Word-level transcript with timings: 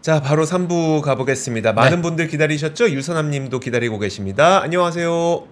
자, 0.00 0.20
바로 0.20 0.44
3부 0.44 1.02
가보겠습니다. 1.02 1.72
많은 1.72 1.96
네. 1.98 2.02
분들 2.02 2.28
기다리셨죠? 2.28 2.90
유선암 2.90 3.30
님도 3.30 3.58
기다리고 3.58 3.98
계십니다. 3.98 4.62
안녕하세요. 4.62 5.42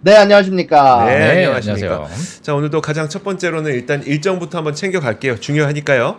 네, 0.00 0.16
안녕하십니까. 0.16 1.04
네, 1.04 1.18
네, 1.18 1.30
안녕하십니까. 1.44 1.94
안녕하세요. 1.94 2.42
자, 2.42 2.54
오늘도 2.54 2.80
가장 2.80 3.08
첫 3.08 3.22
번째로는 3.22 3.72
일단 3.72 4.02
일정부터 4.02 4.58
한번 4.58 4.74
챙겨갈게요. 4.74 5.38
중요하니까요. 5.38 6.16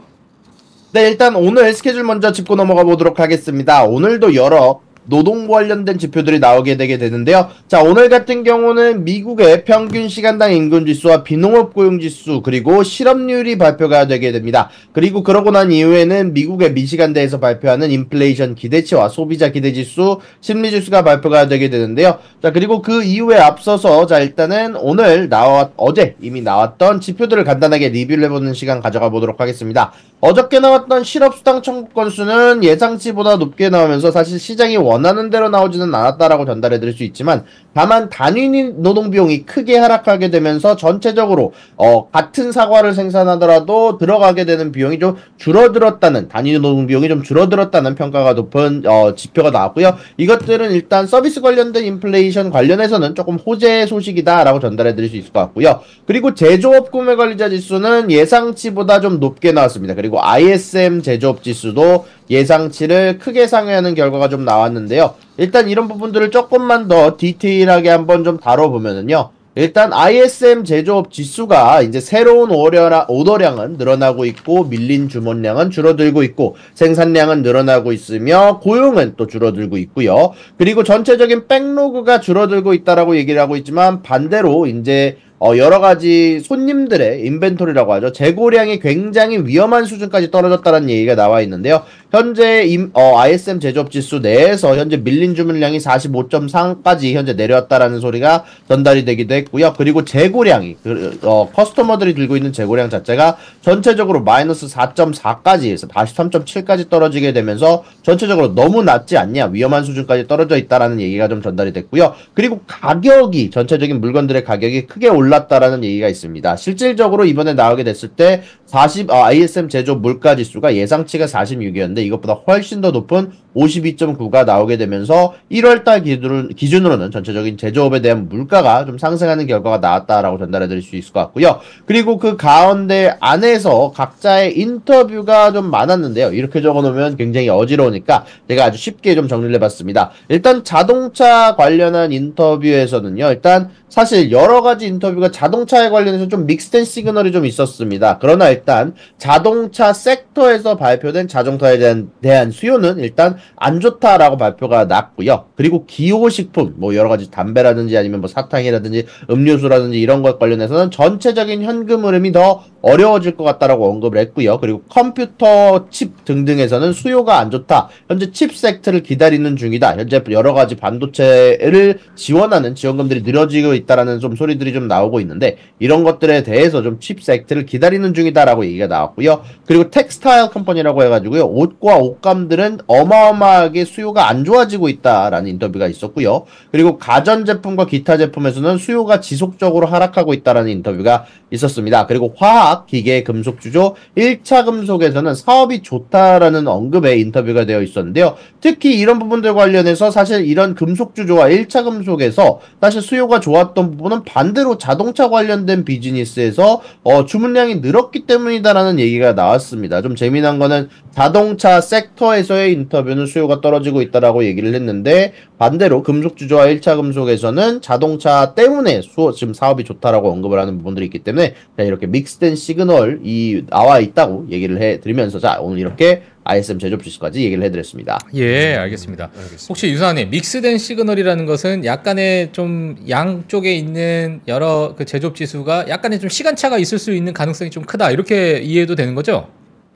네, 0.93 1.09
일단 1.09 1.35
오늘 1.35 1.73
스케줄 1.73 2.03
먼저 2.03 2.31
짚고 2.31 2.55
넘어가 2.55 2.83
보도록 2.83 3.19
하겠습니다. 3.19 3.83
오늘도 3.83 4.35
여러 4.35 4.81
노동 5.05 5.47
관련된 5.47 5.97
지표들이 5.97 6.39
나오게 6.39 6.77
되게 6.77 6.97
되는데요. 6.97 7.49
자, 7.67 7.81
오늘 7.81 8.09
같은 8.09 8.43
경우는 8.43 9.03
미국의 9.03 9.65
평균 9.65 10.07
시간당 10.07 10.53
임금 10.53 10.85
지수와 10.85 11.23
비농업 11.23 11.73
고용 11.73 11.99
지수 11.99 12.41
그리고 12.41 12.83
실업률이 12.83 13.57
발표가 13.57 14.07
되게 14.07 14.31
됩니다. 14.31 14.69
그리고 14.93 15.23
그러고 15.23 15.51
난 15.51 15.71
이후에는 15.71 16.33
미국의 16.33 16.73
미시간대에서 16.73 17.39
발표하는 17.39 17.91
인플레이션 17.91 18.55
기대치와 18.55 19.09
소비자 19.09 19.49
기대 19.49 19.73
지수, 19.73 20.19
심리 20.41 20.71
지수가 20.71 21.03
발표가 21.03 21.47
되게 21.47 21.69
되는데요. 21.69 22.19
자, 22.41 22.51
그리고 22.51 22.81
그 22.81 23.03
이후에 23.03 23.37
앞서서 23.37 24.05
자, 24.05 24.19
일단은 24.19 24.75
오늘 24.75 25.29
나왔 25.29 25.71
어제 25.75 26.15
이미 26.21 26.41
나왔던 26.41 27.01
지표들을 27.01 27.43
간단하게 27.43 27.89
리뷰를 27.89 28.23
해 28.23 28.29
보는 28.29 28.53
시간 28.53 28.81
가져가 28.81 29.09
보도록 29.09 29.41
하겠습니다. 29.41 29.91
어저께 30.21 30.59
나왔던 30.59 31.03
실업 31.03 31.35
수당 31.35 31.61
청구 31.61 31.89
건수는 31.89 32.63
예상치보다 32.63 33.35
높게 33.35 33.69
나오면서 33.69 34.11
사실 34.11 34.39
시장이 34.39 34.77
원 34.77 34.92
하는 34.95 35.29
대로 35.29 35.49
나오지는 35.49 35.93
않았다라고 35.93 36.45
전달해 36.45 36.79
드릴 36.79 36.93
수 36.93 37.03
있지만 37.03 37.43
다만 37.73 38.09
단위 38.09 38.49
노동 38.75 39.09
비용이 39.09 39.45
크게 39.45 39.77
하락하게 39.77 40.29
되면서 40.29 40.75
전체적으로 40.75 41.53
어, 41.75 42.09
같은 42.09 42.51
사과를 42.51 42.93
생산하더라도 42.93 43.97
들어가게 43.97 44.45
되는 44.45 44.71
비용이 44.71 44.99
좀 44.99 45.15
줄어들었다는 45.37 46.27
단위 46.27 46.53
노동 46.53 46.85
비용이 46.85 47.07
좀 47.07 47.23
줄어들었다는 47.23 47.95
평가가 47.95 48.33
높은 48.33 48.83
어, 48.85 49.15
지표가 49.15 49.49
나왔고요. 49.49 49.97
이것들은 50.17 50.71
일단 50.71 51.07
서비스 51.07 51.41
관련된 51.41 51.83
인플레이션 51.85 52.51
관련해서는 52.51 53.15
조금 53.15 53.35
호재 53.35 53.87
소식이다라고 53.87 54.59
전달해 54.59 54.95
드릴 54.95 55.09
수 55.09 55.17
있을 55.17 55.33
것 55.33 55.39
같고요. 55.39 55.81
그리고 56.05 56.33
제조업 56.33 56.91
구매 56.91 57.15
관리자 57.15 57.49
지수는 57.49 58.11
예상치보다 58.11 59.01
좀 59.01 59.19
높게 59.19 59.51
나왔습니다. 59.51 59.95
그리고 59.95 60.23
ISM 60.23 61.01
제조업 61.01 61.43
지수도 61.43 62.05
예상치를 62.29 63.19
크게 63.19 63.47
상회하는 63.47 63.95
결과가 63.95 64.29
좀 64.29 64.45
나왔는데요. 64.45 65.15
일단 65.37 65.69
이런 65.69 65.87
부분들을 65.87 66.31
조금만 66.31 66.87
더 66.87 67.17
디테일하게 67.17 67.89
한번 67.89 68.23
좀 68.23 68.37
다뤄보면은요. 68.39 69.29
일단 69.55 69.93
ISM 69.93 70.63
제조업 70.63 71.11
지수가 71.11 71.83
이제 71.83 71.99
새로운 71.99 72.49
오더량, 72.49 73.05
오더량은 73.07 73.77
늘어나고 73.77 74.25
있고 74.25 74.63
밀린 74.63 75.09
주문량은 75.09 75.69
줄어들고 75.69 76.23
있고 76.23 76.55
생산량은 76.73 77.43
늘어나고 77.43 77.91
있으며 77.91 78.59
고용은 78.63 79.13
또 79.15 79.27
줄어들고 79.27 79.77
있고요. 79.77 80.33
그리고 80.57 80.83
전체적인 80.83 81.47
백로그가 81.47 82.19
줄어들고 82.19 82.73
있다라고 82.73 83.15
얘기를 83.15 83.39
하고 83.39 83.55
있지만 83.55 84.01
반대로 84.01 84.65
이제 84.65 85.17
어, 85.45 85.57
여러 85.57 85.81
가지 85.81 86.39
손님들의 86.39 87.25
인벤토리라고 87.25 87.91
하죠. 87.95 88.13
재고량이 88.13 88.79
굉장히 88.79 89.39
위험한 89.39 89.83
수준까지 89.83 90.31
떨어졌다는 90.31 90.89
얘기가 90.89 91.15
나와 91.15 91.41
있는데요. 91.41 91.83
현재 92.13 92.63
임, 92.65 92.91
어, 92.93 93.17
ISM 93.17 93.59
제조업 93.59 93.89
지수 93.89 94.19
내에서 94.19 94.77
현재 94.77 94.97
밀린 94.97 95.33
주문량이 95.33 95.79
45.3까지 95.79 97.13
현재 97.13 97.33
내려왔다라는 97.33 98.01
소리가 98.01 98.43
전달이 98.67 99.03
되기도 99.03 99.33
했고요. 99.33 99.73
그리고 99.75 100.05
재고량이 100.05 100.77
그, 100.83 101.19
어, 101.23 101.49
커스터머들이 101.51 102.13
들고 102.13 102.37
있는 102.37 102.53
재고량 102.53 102.91
자체가 102.91 103.37
전체적으로 103.61 104.21
마이너스 104.21 104.67
4.4까지 104.67 105.71
해서 105.71 105.87
43.7까지 105.87 106.87
떨어지게 106.87 107.33
되면서 107.33 107.83
전체적으로 108.03 108.53
너무 108.53 108.83
낮지 108.83 109.17
않냐 109.17 109.47
위험한 109.47 109.83
수준까지 109.83 110.27
떨어져 110.27 110.55
있다라는 110.57 111.01
얘기가 111.01 111.27
좀 111.27 111.41
전달이 111.41 111.73
됐고요. 111.73 112.13
그리고 112.35 112.61
가격이 112.67 113.49
전체적인 113.49 113.99
물건들의 113.99 114.43
가격이 114.43 114.85
크게 114.85 115.07
올랐다라는 115.07 115.83
얘기가 115.83 116.09
있습니다. 116.09 116.57
실질적으로 116.57 117.25
이번에 117.25 117.55
나오게 117.55 117.83
됐을 117.83 118.09
때 118.09 118.43
40, 118.67 119.09
어, 119.09 119.23
ISM 119.23 119.67
제조 119.67 119.95
물가 119.95 120.35
지수가 120.35 120.75
예상치가 120.75 121.25
46이었는데 121.25 122.02
이것보다 122.03 122.33
훨씬 122.33 122.81
더 122.81 122.91
높은 122.91 123.31
52.9가 123.55 124.45
나오게 124.45 124.77
되면서 124.77 125.33
1월달 125.51 126.03
기준, 126.03 126.49
기준으로 126.49 126.97
는 126.97 127.11
전체적인 127.11 127.57
제조업에 127.57 128.01
대한 128.01 128.29
물가가 128.29 128.85
좀 128.85 128.97
상승하는 128.97 129.47
결과가 129.47 129.77
나왔다라고 129.77 130.37
전달해 130.37 130.67
드릴 130.67 130.81
수 130.81 130.95
있을 130.95 131.13
것 131.13 131.19
같고요. 131.21 131.59
그리고 131.85 132.17
그 132.17 132.37
가운데 132.37 133.15
안에서 133.19 133.91
각자의 133.91 134.59
인터뷰가 134.59 135.51
좀 135.51 135.69
많았는데요. 135.69 136.33
이렇게 136.33 136.61
적어 136.61 136.81
놓으면 136.81 137.17
굉장히 137.17 137.49
어지러우니까 137.49 138.25
제가 138.47 138.65
아주 138.65 138.77
쉽게 138.77 139.15
좀 139.15 139.27
정리를 139.27 139.53
해봤습니다. 139.55 140.11
일단 140.29 140.63
자동차 140.63 141.55
관련한 141.55 142.11
인터뷰에서는요. 142.11 143.27
일단 143.29 143.69
사실 143.93 144.31
여러 144.31 144.63
가지 144.63 144.87
인터뷰가 144.87 145.29
자동차에 145.29 145.89
관련해서 145.89 146.27
좀 146.27 146.47
믹스된 146.47 146.83
시그널이 146.83 147.31
좀 147.31 147.45
있었습니다. 147.45 148.17
그러나 148.19 148.49
일단 148.49 148.95
자동차 149.19 149.93
sector에서 149.93 150.77
발표된 150.77 151.27
자동차에 151.27 151.77
대한, 151.77 152.09
대한 152.19 152.49
수요는 152.49 152.97
일단 152.97 153.37
안 153.55 153.79
좋다라고 153.79 154.37
발표가 154.37 154.85
났고요. 154.85 155.45
그리고 155.55 155.85
기호식품, 155.85 156.73
뭐 156.77 156.95
여러 156.95 157.09
가지 157.09 157.29
담배라든지 157.29 157.97
아니면 157.97 158.21
뭐 158.21 158.27
사탕이라든지 158.27 159.05
음료수라든지 159.29 159.99
이런 160.01 160.21
것 160.23 160.39
관련해서는 160.39 160.91
전체적인 160.91 161.63
현금 161.63 162.05
흐름이 162.05 162.31
더 162.31 162.63
어려워질 162.81 163.37
것 163.37 163.43
같다라고 163.43 163.87
언급을 163.89 164.17
했고요. 164.19 164.57
그리고 164.59 164.81
컴퓨터 164.89 165.87
칩 165.89 166.25
등등에서는 166.25 166.93
수요가 166.93 167.37
안 167.39 167.51
좋다. 167.51 167.89
현재 168.09 168.31
CHIPS 168.31 168.55
Act를 168.55 169.03
기다리는 169.03 169.55
중이다. 169.55 169.97
현재 169.97 170.21
여러 170.31 170.53
가지 170.53 170.75
반도체를 170.75 171.99
지원하는 172.15 172.75
지원금들이 172.75 173.21
늘어지고 173.21 173.73
있다라는 173.75 174.19
좀 174.19 174.35
소리들이 174.35 174.73
좀 174.73 174.87
나오고 174.87 175.19
있는데 175.19 175.57
이런 175.79 176.03
것들에 176.03 176.43
대해서 176.43 176.81
좀 176.81 176.93
CHIPS 177.03 177.21
Act를 177.21 177.65
기다리는 177.65 178.13
중이다라고 178.13 178.65
얘기가 178.65 178.87
나왔고요. 178.87 179.41
그리고 179.65 179.89
textile 179.89 180.49
company라고 180.51 181.03
해가지고요. 181.03 181.43
옷과 181.43 181.97
옷감들은 181.97 182.79
어마어마 182.87 183.32
하게 183.41 183.85
수요가 183.85 184.29
안 184.29 184.43
좋아지고 184.43 184.89
있다라는 184.89 185.49
인터뷰가 185.49 185.87
있었고요. 185.87 186.45
그리고 186.71 186.97
가전 186.97 187.45
제품과 187.45 187.85
기타 187.85 188.17
제품에서는 188.17 188.77
수요가 188.77 189.19
지속적으로 189.19 189.87
하락하고 189.87 190.33
있다라는 190.33 190.71
인터뷰가 190.71 191.25
있었습니다. 191.51 192.07
그리고 192.07 192.33
화학, 192.37 192.87
기계, 192.87 193.23
금속 193.23 193.61
주조, 193.61 193.95
1차 194.17 194.65
금속에서는 194.65 195.35
사업이 195.35 195.81
좋다라는 195.83 196.67
언급의 196.67 197.21
인터뷰가 197.21 197.65
되어 197.65 197.81
있었는데요. 197.81 198.35
특히 198.59 198.99
이런 198.99 199.19
부분들 199.19 199.53
관련해서 199.53 200.11
사실 200.11 200.45
이런 200.45 200.75
금속 200.75 201.15
주조와 201.15 201.49
1차 201.49 201.83
금속에서 201.83 202.59
사실 202.81 203.01
수요가 203.01 203.39
좋았던 203.39 203.91
부분은 203.91 204.23
반대로 204.23 204.77
자동차 204.77 205.29
관련된 205.29 205.85
비즈니스에서 205.85 206.81
어, 207.03 207.25
주문량이 207.25 207.75
늘었기 207.75 208.25
때문이다라는 208.25 208.99
얘기가 208.99 209.33
나왔습니다. 209.33 210.01
좀 210.01 210.15
재미난 210.15 210.59
거는 210.59 210.89
자동차 211.11 211.81
섹터에서의 211.81 212.73
인터뷰는 212.73 213.22
수요가 213.25 213.61
떨어지고 213.61 214.01
있다라고 214.01 214.43
얘기를 214.45 214.73
했는데 214.73 215.33
반대로 215.57 216.03
금속 216.03 216.37
주조와 216.37 216.67
1차 216.67 216.95
금속에서는 216.95 217.81
자동차 217.81 218.53
때문에 218.55 219.01
수 219.01 219.33
지금 219.35 219.53
사업이 219.53 219.83
좋다라고 219.83 220.31
언급을 220.31 220.59
하는 220.59 220.77
부분들이 220.77 221.05
있기 221.05 221.19
때문에 221.19 221.53
자, 221.77 221.83
이렇게 221.83 222.07
믹스된 222.07 222.55
시그널이 222.55 223.65
나와 223.69 223.99
있다고 223.99 224.47
얘기를 224.49 224.81
해 224.81 224.99
드리면서 224.99 225.39
자 225.39 225.59
오늘 225.59 225.79
이렇게 225.79 226.23
ISM 226.45 226.79
제조업 226.79 227.03
지수까지 227.03 227.43
얘기를 227.43 227.63
해드렸습니다. 227.63 228.19
예, 228.35 228.75
알겠습니다. 228.75 229.29
혹시 229.69 229.89
유사님 229.89 230.29
mix된 230.29 230.77
signal이라는 230.77 231.45
것은 231.45 231.85
약간의 231.85 232.51
좀 232.51 232.95
양쪽에 233.07 233.73
있는 233.73 234.41
여러 234.47 234.93
그 234.97 235.05
제조업 235.05 235.35
지수가 235.35 235.87
약간의 235.87 236.19
좀 236.19 236.29
시간차가 236.29 236.77
있을 236.77 236.99
수 236.99 237.13
있는 237.13 237.33
가능성이 237.33 237.69
좀 237.69 237.83
크다 237.83 238.11
이렇게 238.11 238.59
이해도 238.59 238.95
되는 238.95 239.15
거죠? 239.15 239.47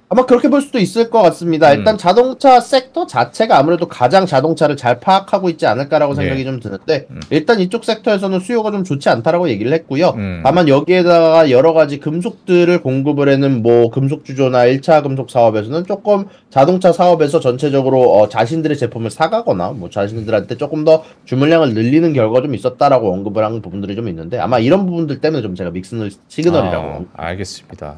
아마 0.09 0.25
그렇게 0.25 0.47
볼 0.47 0.61
수도 0.61 0.79
있을 0.79 1.09
것 1.09 1.21
같습니다. 1.23 1.71
음. 1.71 1.79
일단 1.79 1.97
자동차 1.97 2.61
섹터 2.61 3.07
자체가 3.07 3.57
아무래도 3.57 3.89
가장 3.89 4.25
자동차를 4.25 4.77
잘 4.77 5.01
파악하고 5.01 5.49
있지 5.49 5.65
않을까라고 5.65 6.13
네. 6.13 6.21
생각이 6.21 6.45
좀 6.45 6.61
드는데 6.61 7.07
음. 7.09 7.19
일단 7.29 7.59
이쪽 7.59 7.83
sector에서는 7.83 8.39
수요가 8.39 8.71
좀 8.71 8.85
좋지 8.85 9.09
않다라고 9.09 9.49
얘기를 9.49 9.73
했고요. 9.73 10.13
음. 10.15 10.41
다만 10.45 10.69
여기에다가 10.69 11.51
여러 11.51 11.73
가지 11.73 11.99
금속들을 11.99 12.81
공급을 12.81 13.27
하는 13.27 13.61
뭐 13.61 13.89
금속 13.89 14.23
주조나 14.23 14.59
1차 14.67 15.03
금속 15.03 15.29
사업에서는 15.29 15.85
조금 15.85 16.25
자동차 16.49 16.93
사업에서 16.93 17.41
전체적으로 17.41 18.13
어, 18.13 18.29
자신들의 18.29 18.77
제품을 18.77 19.11
사가거나 19.11 19.71
뭐 19.71 19.89
자신들한테 19.89 20.55
조금 20.55 20.85
더 20.85 21.03
주문량을 21.25 21.73
늘리는 21.73 22.13
결과가 22.13 22.43
좀 22.43 22.55
있었다라고 22.55 23.11
언급을 23.11 23.43
한 23.43 23.61
부분들이 23.61 23.95
좀 23.95 24.07
있는데 24.07 24.39
아마 24.39 24.59
이런 24.59 24.85
부분들 24.85 25.19
때문에 25.19 25.41
좀 25.41 25.53
제가 25.53 25.71
mix 25.71 26.09
signal이라고 26.29 27.05
아, 27.13 27.25
알겠습니다. 27.25 27.97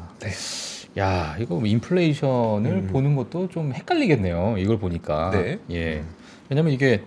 야, 0.98 1.36
이거 1.38 1.54
뭐 1.56 1.66
인플레이션을 1.66 2.70
음. 2.70 2.88
보는 2.92 3.14
것도 3.16 3.48
좀 3.48 3.72
헷갈리겠네요. 3.72 4.56
이걸 4.58 4.78
보니까. 4.78 5.30
네. 5.30 5.58
예. 5.70 6.02
왜냐면 6.48 6.72
이게 6.72 7.02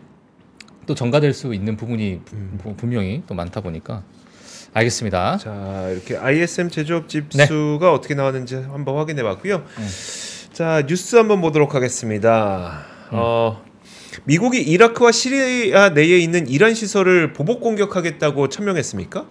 또 0.86 0.96
전가될 0.96 1.34
수 1.34 1.54
있는 1.54 1.76
부분이 1.76 2.22
부- 2.24 2.36
음. 2.36 2.60
부- 2.62 2.76
분명히 2.76 3.24
또 3.28 3.34
많다 3.36 3.62
보니까. 3.62 4.04
알겠습니다. 4.74 5.38
자, 5.38 5.90
이렇게 5.92 6.18
ISM 6.18 6.70
제조업 6.70 7.08
지수가 7.08 7.94
어떻게 7.94 8.16
나왔는지 8.16 8.56
한번 8.56 8.98
확인해 8.98 9.22
봤고요. 9.22 9.58
음. 9.78 9.88
자 10.54 10.84
뉴스 10.88 11.16
한번 11.16 11.42
보도록 11.42 11.76
하겠습니다. 11.76 12.86
어, 13.12 13.64
미국이 14.24 14.62
이라크와 14.62 15.12
시리아 15.12 15.90
내에 15.90 16.18
있는 16.20 16.48
이란 16.48 16.74
시설을 16.74 17.34
보복 17.34 17.62
공격하겠다고 17.62 18.50
천명했습니까? 18.50 19.26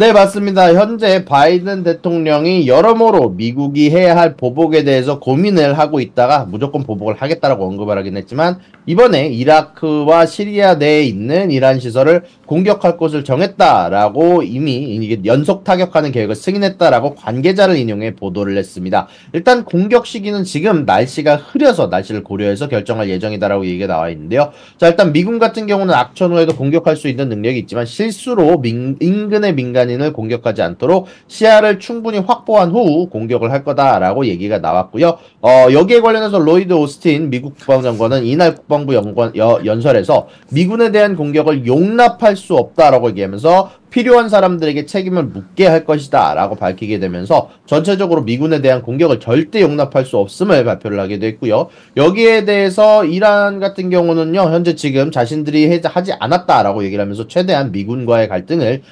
네, 0.00 0.14
맞습니다. 0.14 0.72
현재 0.72 1.26
바이든 1.26 1.82
대통령이 1.82 2.66
여러모로 2.66 3.34
미국이 3.36 3.90
해야 3.90 4.16
할 4.16 4.34
보복에 4.34 4.82
대해서 4.82 5.20
고민을 5.20 5.78
하고 5.78 6.00
있다가 6.00 6.46
무조건 6.46 6.84
보복을 6.84 7.16
하겠다라고 7.18 7.66
언급을 7.66 7.98
하긴 7.98 8.16
했지만 8.16 8.60
이번에 8.90 9.28
이라크와 9.28 10.26
시리아 10.26 10.74
내에 10.74 11.04
있는 11.04 11.52
이란 11.52 11.78
시설을 11.78 12.24
공격할 12.46 12.96
곳을 12.96 13.22
정했다라고 13.22 14.42
이미 14.42 14.96
이게 14.96 15.20
연속 15.26 15.62
타격하는 15.62 16.10
계획을 16.10 16.34
승인했다라고 16.34 17.14
관계자를 17.14 17.76
인용해 17.76 18.16
보도를 18.16 18.58
했습니다. 18.58 19.06
일단 19.32 19.64
공격 19.64 20.08
시기는 20.08 20.42
지금 20.42 20.86
날씨가 20.86 21.36
흐려서 21.36 21.86
날씨를 21.86 22.24
고려해서 22.24 22.66
결정할 22.66 23.08
예정이다라고 23.10 23.64
얘기가 23.66 23.86
나와 23.86 24.08
있는데요. 24.08 24.50
자, 24.76 24.88
일단 24.88 25.12
미군 25.12 25.38
같은 25.38 25.68
경우는 25.68 25.94
악천 25.94 26.32
후에도 26.32 26.56
공격할 26.56 26.96
수 26.96 27.06
있는 27.06 27.28
능력이 27.28 27.60
있지만 27.60 27.86
실수로 27.86 28.58
민, 28.58 28.96
인근의 29.00 29.54
민간인을 29.54 30.12
공격하지 30.12 30.62
않도록 30.62 31.06
시야를 31.28 31.78
충분히 31.78 32.18
확보한 32.18 32.72
후 32.72 33.08
공격을 33.08 33.52
할 33.52 33.62
거다라고 33.62 34.26
얘기가 34.26 34.58
나왔고요. 34.58 35.16
어, 35.42 35.66
여기에 35.72 36.00
관련해서 36.00 36.40
로이드 36.40 36.72
오스틴 36.72 37.30
미국 37.30 37.56
국방장관은 37.56 38.24
이날 38.24 38.56
국방 38.56 38.79
부 38.86 38.94
연관, 38.94 39.34
여- 39.36 39.60
연설에서 39.64 40.28
미군에 40.50 40.90
대한 40.92 41.16
공격을 41.16 41.66
용납할 41.66 42.36
수 42.36 42.56
없다라고 42.56 43.10
얘기하면서 43.10 43.70
필요한 43.90 44.28
사람들에게 44.28 44.86
책임을 44.86 45.24
묻게 45.24 45.66
할 45.66 45.84
것이다 45.84 46.34
라고 46.34 46.54
밝히게 46.54 47.00
되면서 47.00 47.50
전체적으로 47.66 48.22
미군에 48.22 48.60
대한 48.60 48.82
공격을 48.82 49.18
절대 49.20 49.60
용납할 49.62 50.04
수 50.04 50.16
없음을 50.18 50.64
발표를 50.64 51.00
하게 51.00 51.18
됐고요. 51.18 51.68
여기에 51.96 52.44
대해서 52.44 53.04
이란 53.04 53.58
같은 53.58 53.90
경우는요, 53.90 54.40
현재 54.42 54.74
지금 54.76 55.10
자신들이 55.10 55.70
해- 55.70 55.80
하지 55.84 56.12
않았다라고 56.20 56.84
얘기를 56.84 57.02
하면서 57.02 57.26
최대한 57.26 57.72
미군과의 57.72 58.28
갈등을 58.28 58.82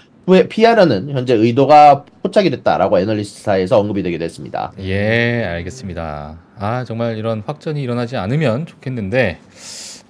피하려는 0.51 1.09
현재 1.11 1.33
의도가 1.35 2.05
포착이 2.23 2.51
됐다라고 2.51 2.99
애널리스트사에서 2.99 3.79
언급이 3.79 4.03
되게 4.03 4.19
됐습니다. 4.19 4.73
예, 4.81 5.43
알겠습니다. 5.49 6.48
아, 6.59 6.85
정말 6.85 7.17
이런 7.17 7.43
확전이 7.47 7.83
일어나지 7.83 8.17
않으면 8.17 8.67
좋겠는데, 8.67 9.39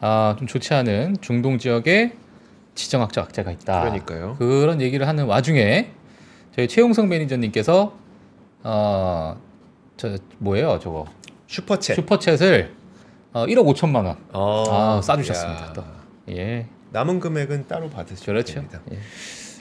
아, 0.00 0.34
좀 0.38 0.46
좋지 0.46 0.72
않은 0.74 1.16
중동 1.20 1.58
지역에 1.58 2.14
지정학적 2.74 3.24
악재가 3.26 3.50
있다. 3.52 3.80
그러니까요. 3.80 4.36
그런 4.38 4.80
얘기를 4.80 5.06
하는 5.08 5.24
와중에 5.26 5.90
저희 6.54 6.68
최용성 6.68 7.08
매니저님께서 7.08 7.92
어, 8.62 9.40
저 9.96 10.16
뭐예요, 10.38 10.78
저거 10.80 11.06
슈퍼챗. 11.48 11.96
슈퍼챗을 11.96 12.70
어, 13.32 13.46
1억 13.46 13.74
5천만 13.74 14.06
원 14.06 14.16
어, 14.32 14.64
아, 14.70 15.02
싸주셨습니다. 15.02 15.84
예, 16.30 16.66
남은 16.92 17.20
금액은 17.20 17.66
따로 17.66 17.90
받으시면 17.90 18.24
그렇죠. 18.34 18.54
됩니다. 18.54 18.80
예. 18.92 18.98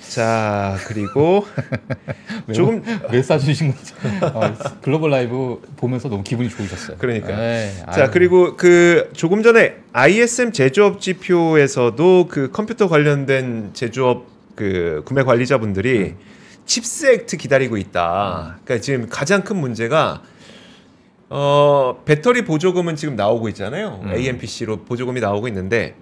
자 0.10 0.78
그리고 0.88 1.46
조금 2.54 2.84
왜 3.12 3.22
싸주신 3.22 3.74
거죠? 3.76 3.96
어, 4.34 4.54
글로벌 4.82 5.12
라이브 5.12 5.62
보면서 5.76 6.10
너무 6.10 6.24
기분이 6.24 6.50
좋으셨어요. 6.50 6.98
그러니까요. 6.98 7.38
예, 7.38 7.72
자 7.94 8.04
아유. 8.04 8.10
그리고 8.12 8.56
그 8.56 9.10
조금 9.14 9.44
전에 9.44 9.76
ISM 9.94 10.52
제조업 10.52 11.02
지표에서도 11.02 12.28
그 12.30 12.52
컴퓨터 12.52 12.88
관련된 12.88 13.72
제조업 13.74 14.28
그 14.56 15.04
구매 15.06 15.24
관리자분들이 15.24 16.00
음. 16.00 16.18
CHIPS 16.66 17.06
Act 17.08 17.38
기다리고 17.38 17.78
있다. 17.78 18.58
그러니까 18.64 18.84
지금 18.84 19.08
가장 19.10 19.44
큰 19.44 19.58
문제가 19.58 20.22
어 21.30 22.02
배터리 22.06 22.44
보조금은 22.44 22.96
지금 22.96 23.16
나오고 23.16 23.50
있잖아요. 23.50 24.02
음. 24.04 24.14
AMPC로 24.14 24.86
보조금이 24.86 25.20
나오고 25.20 25.48
있는데 25.50 25.96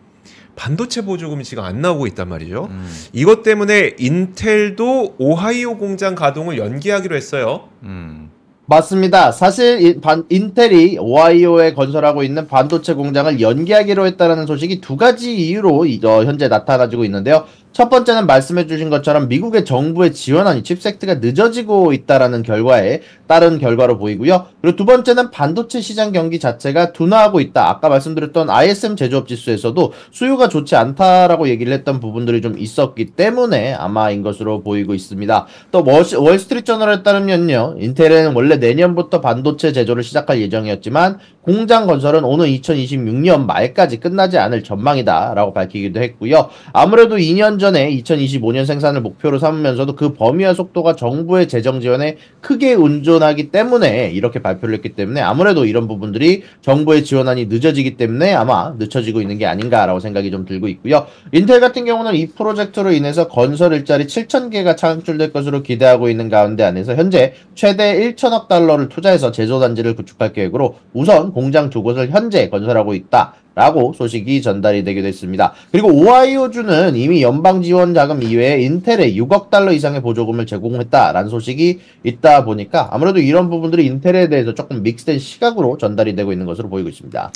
반도체 0.55 1.01
보조금이 1.03 1.43
지금 1.43 1.63
안 1.63 1.81
나오고 1.81 2.07
있단 2.07 2.29
말이죠. 2.29 2.67
음, 2.69 2.89
이것 3.13 3.43
때문에 3.43 3.95
인텔도 3.99 5.15
오하이오 5.17 5.77
공장 5.77 6.15
가동을 6.15 6.57
연기하기로 6.57 7.15
했어요. 7.15 7.69
음, 7.83 8.29
맞습니다. 8.67 9.31
사실 9.31 9.81
이 9.85 10.01
반- 10.01 10.25
인텔이 10.29 10.97
오하이오에 10.99 11.73
건설하고 11.73 12.23
있는 12.23 12.47
반도체 12.47 12.93
공장을 12.93 13.39
연기하기로 13.39 14.05
했다는 14.07 14.47
소식이 14.47 14.81
두 14.81 14.97
가지 14.97 15.35
이유로 15.35 15.85
이- 15.85 15.99
어, 16.03 16.23
현재 16.23 16.47
나타나지고 16.47 17.05
있는데요. 17.05 17.45
첫 17.75 17.89
번째는 17.89 18.25
말씀해주신 18.25 18.89
것처럼 18.89 19.27
미국의 19.27 19.65
정부의 19.65 20.13
지원안이 20.13 20.63
칩섹트가 20.63 21.15
늦어지고 21.15 21.91
있다라는 21.91 22.41
결과에 22.41 23.01
따른 23.27 23.59
결과로 23.59 23.97
보이고요. 23.97 24.45
그리고 24.61 24.77
두 24.77 24.85
번째는 24.85 25.29
반도체 25.29 25.81
시장 25.81 26.13
경기 26.13 26.39
자체가 26.39 26.93
둔화하고 26.93 27.41
있다. 27.41 27.69
아까 27.69 27.89
말씀드렸던 27.89 28.49
ISM 28.49 28.95
제조업 28.95 29.27
지수에서도 29.27 29.91
수요가 30.11 30.47
좋지 30.47 30.77
않다라고 30.77 31.49
얘기를 31.49 31.73
했던 31.73 31.99
부분들이 31.99 32.41
좀 32.41 32.57
있었기 32.57 33.07
때문에 33.07 33.73
아마인 33.73 34.21
것으로 34.21 34.61
보이고 34.61 34.93
있습니다. 34.93 35.45
또 35.71 35.83
월스트리트 35.85 36.63
저널에 36.63 37.03
따르면요. 37.03 37.75
인텔은 37.77 38.35
원래 38.35 38.55
내년부터 38.55 39.19
반도체 39.19 39.73
제조를 39.73 40.01
시작할 40.01 40.39
예정이었지만 40.39 41.19
공장 41.45 41.85
건설은 41.85 42.23
오는 42.23 42.47
2026년 42.47 43.45
말까지 43.45 43.99
끝나지 43.99 44.39
않을 44.39 44.63
전망이다라고 44.63 45.53
밝히기도 45.53 46.01
했고요. 46.01 46.49
아무래도 46.73 47.17
2년 47.17 47.59
전에 47.59 47.95
2025년 47.97 48.65
생산을 48.65 49.01
목표로 49.01 49.37
삼으면서도 49.37 49.95
그 49.95 50.13
범위와 50.13 50.55
속도가 50.55 50.95
정부의 50.95 51.47
재정 51.47 51.81
지원에 51.81 52.17
크게 52.41 52.73
온전하기 52.73 53.51
때문에 53.51 54.09
이렇게 54.11 54.41
발표를 54.41 54.73
했기 54.73 54.89
때문에 54.89 55.21
아무래도 55.21 55.65
이런 55.65 55.87
부분들이 55.87 56.41
정부의 56.61 57.03
지원안이 57.03 57.45
늦어지기 57.45 57.95
때문에 57.95 58.33
아마 58.33 58.73
늦춰지고 58.79 59.21
있는 59.21 59.37
게 59.37 59.45
아닌가라고 59.45 59.99
생각이 59.99 60.31
좀 60.31 60.45
들고 60.45 60.67
있고요. 60.69 61.05
인텔 61.31 61.59
같은 61.59 61.85
경우는 61.85 62.15
이 62.15 62.25
프로젝트로 62.29 62.91
인해서 62.91 63.27
건설 63.27 63.73
일자리 63.73 64.07
7,000개가 64.07 64.75
창출될 64.75 65.31
것으로 65.31 65.61
기대하고 65.61 66.09
있는 66.09 66.29
가운데 66.29 66.63
안에서 66.63 66.95
현재 66.95 67.35
최대 67.53 67.99
1천억 67.99 68.47
달러를 68.47 68.89
투자해서 68.89 69.31
제조 69.31 69.59
단지를 69.59 69.95
구축할 69.95 70.33
계획으로 70.33 70.77
우선 70.93 71.34
공장 71.35 71.69
두 71.69 71.83
곳을 71.83 72.11
현재 72.11 72.49
건설하고 72.49 72.93
있다. 72.93 73.33
라고 73.55 73.93
소식이 73.93 74.41
전달이 74.41 74.83
되기도 74.83 75.07
했습니다. 75.07 75.53
그리고 75.71 75.89
오하이오주는 75.89 76.95
이미 76.97 77.21
연방 77.21 77.61
지원 77.61 77.93
자금 77.93 78.21
이외에 78.21 78.61
인텔에 78.61 79.13
6억 79.13 79.49
달러 79.49 79.71
이상의 79.71 80.01
보조금을 80.01 80.45
제공했다라는 80.45 81.29
소식이 81.29 81.79
있다 82.03 82.43
보니까 82.43 82.89
아무래도 82.91 83.19
이런 83.19 83.49
부분들이 83.49 83.85
인텔에 83.85 84.27
대해서 84.27 84.53
조금 84.53 84.83
믹스된 84.83 85.19
시각으로 85.19 85.77
전달이 85.77 86.15
되고 86.15 86.33
있는 86.33 86.45
것으로 86.45 86.67
보이고 86.67 86.89
있습니다. 86.89 87.31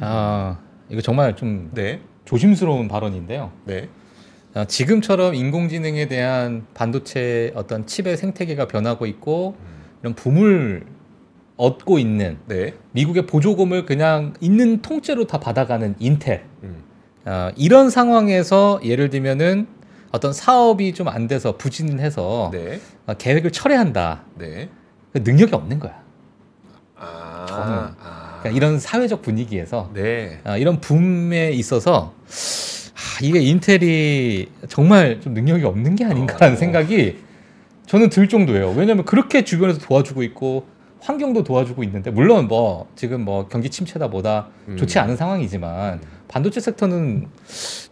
아, 0.00 0.58
이거 0.90 1.00
정말 1.00 1.36
좀 1.36 1.70
네, 1.72 2.00
조심스러운 2.26 2.88
발언인데요. 2.88 3.50
네, 3.64 3.88
아, 4.52 4.66
지금처럼 4.66 5.34
인공지능에 5.34 6.06
대한 6.08 6.66
반도체 6.74 7.52
어떤 7.54 7.86
칩의 7.86 8.18
생태계가 8.18 8.66
변하고 8.68 9.06
있고 9.06 9.56
이런 10.02 10.14
붐을 10.14 10.84
얻고 11.56 11.98
있는 11.98 12.38
네. 12.46 12.74
미국의 12.92 13.26
보조금을 13.26 13.86
그냥 13.86 14.34
있는 14.40 14.82
통째로 14.82 15.26
다 15.26 15.38
받아가는 15.40 15.94
인텔 15.98 16.44
음. 16.62 16.82
아, 17.24 17.50
이런 17.56 17.90
상황에서 17.90 18.80
예를 18.84 19.10
들면은 19.10 19.66
어떤 20.12 20.32
사업이 20.32 20.94
좀 20.94 21.08
안 21.08 21.26
돼서 21.28 21.56
부진을 21.56 22.00
해서 22.00 22.50
네, 22.52 22.80
아, 23.06 23.14
계획을 23.14 23.52
철회한다 23.52 24.22
네. 24.38 24.68
그 25.12 25.18
능력이 25.24 25.54
없는 25.54 25.78
거야. 25.80 26.02
아, 26.98 27.46
저는 27.48 27.72
아, 28.00 28.38
그러니까 28.40 28.50
이런 28.50 28.78
사회적 28.78 29.22
분위기에서 29.22 29.90
네. 29.94 30.40
아, 30.44 30.56
이런 30.56 30.80
붐에 30.80 31.50
있어서 31.52 32.12
아, 32.26 33.18
이게 33.22 33.40
인텔이 33.40 34.48
정말 34.68 35.20
좀 35.20 35.34
능력이 35.34 35.64
없는 35.64 35.96
게 35.96 36.04
아닌가라는 36.04 36.56
어. 36.56 36.58
생각이 36.58 37.18
저는 37.86 38.10
들 38.10 38.28
정도예요. 38.28 38.72
왜냐하면 38.76 39.04
그렇게 39.04 39.44
주변에서 39.44 39.78
도와주고 39.80 40.22
있고 40.22 40.66
환경도 41.00 41.44
도와주고 41.44 41.82
있는데 41.84 42.10
물론 42.10 42.48
뭐 42.48 42.88
지금 42.96 43.20
뭐 43.24 43.48
경기 43.48 43.70
침체다 43.70 44.08
보다 44.08 44.48
음. 44.68 44.76
좋지 44.76 44.98
않은 44.98 45.16
상황이지만 45.16 46.00
반도체 46.28 46.60
섹터는 46.60 47.26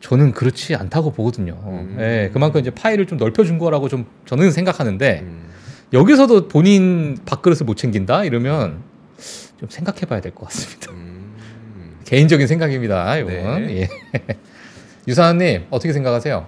저는 0.00 0.32
그렇지 0.32 0.74
않다고 0.74 1.12
보거든요. 1.12 1.52
음. 1.66 1.96
예, 2.00 2.30
그만큼 2.32 2.60
이제 2.60 2.70
파일을 2.70 3.06
좀 3.06 3.18
넓혀준 3.18 3.58
거라고 3.58 3.88
좀 3.88 4.06
저는 4.26 4.50
생각하는데 4.50 5.20
음. 5.22 5.48
여기서도 5.92 6.48
본인 6.48 7.16
밥그릇을 7.24 7.64
못 7.66 7.76
챙긴다 7.76 8.24
이러면 8.24 8.82
좀 9.60 9.68
생각해봐야 9.68 10.20
될 10.20 10.32
것 10.34 10.46
같습니다. 10.46 10.90
음. 10.92 11.34
개인적인 12.04 12.46
생각입니다. 12.46 13.16
이건 13.18 13.66
네. 13.66 13.82
예. 13.82 13.88
유사님 15.06 15.66
어떻게 15.70 15.92
생각하세요? 15.92 16.46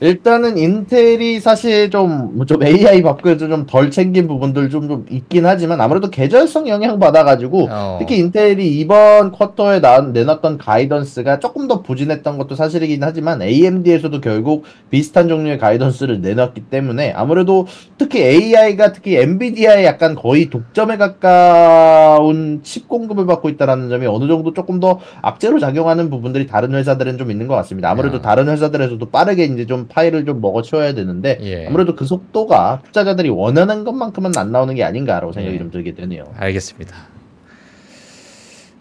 일단은 0.00 0.56
인텔이 0.58 1.40
사실 1.40 1.90
좀, 1.90 2.46
좀 2.46 2.62
AI 2.62 3.02
업그레이드 3.02 3.48
좀덜 3.48 3.90
챙긴 3.90 4.28
부분들 4.28 4.70
좀, 4.70 4.88
좀 4.88 5.06
있긴 5.10 5.44
하지만 5.44 5.80
아무래도 5.80 6.08
계절성 6.08 6.68
영향 6.68 7.00
받아가지고 7.00 7.68
어. 7.68 7.96
특히 7.98 8.18
인텔이 8.18 8.78
이번 8.78 9.32
쿼터에 9.32 9.80
나, 9.80 10.00
내놨던 10.00 10.58
가이던스가 10.58 11.40
조금 11.40 11.66
더 11.66 11.82
부진했던 11.82 12.38
것도 12.38 12.54
사실이긴 12.54 13.02
하지만 13.02 13.42
AMD에서도 13.42 14.20
결국 14.20 14.64
비슷한 14.88 15.28
종류의 15.28 15.58
가이던스를 15.58 16.20
내놨기 16.20 16.66
때문에 16.66 17.12
아무래도 17.12 17.66
특히 17.96 18.22
AI가 18.22 18.92
특히 18.92 19.16
엔비디아에 19.16 19.84
약간 19.84 20.14
거의 20.14 20.48
독점에 20.48 20.96
가까운 20.96 22.60
칩 22.62 22.86
공급을 22.86 23.26
받고 23.26 23.48
있다는 23.48 23.88
점이 23.88 24.06
어느 24.06 24.28
정도 24.28 24.54
조금 24.54 24.78
더 24.78 25.00
악재로 25.22 25.58
작용하는 25.58 26.08
부분들이 26.08 26.46
다른 26.46 26.74
회사들은 26.74 27.18
좀 27.18 27.32
있는 27.32 27.48
것 27.48 27.56
같습니다. 27.56 27.90
아무래도 27.90 28.18
야. 28.18 28.20
다른 28.20 28.48
회사들에서도 28.48 29.04
빠르게 29.10 29.44
이제 29.44 29.66
좀 29.66 29.87
파일을 29.88 30.24
좀 30.24 30.40
먹어치워야 30.40 30.94
되는데 30.94 31.38
예. 31.42 31.66
아무래도 31.66 31.94
그 31.94 32.04
속도가 32.04 32.82
투자자들이 32.84 33.28
원하는 33.28 33.84
것만큼은 33.84 34.32
안 34.36 34.52
나오는 34.52 34.74
게 34.74 34.84
아닌가라고 34.84 35.32
생각이 35.32 35.54
예. 35.54 35.58
좀 35.58 35.70
들게 35.70 35.94
되네요. 35.94 36.24
알겠습니다. 36.36 36.94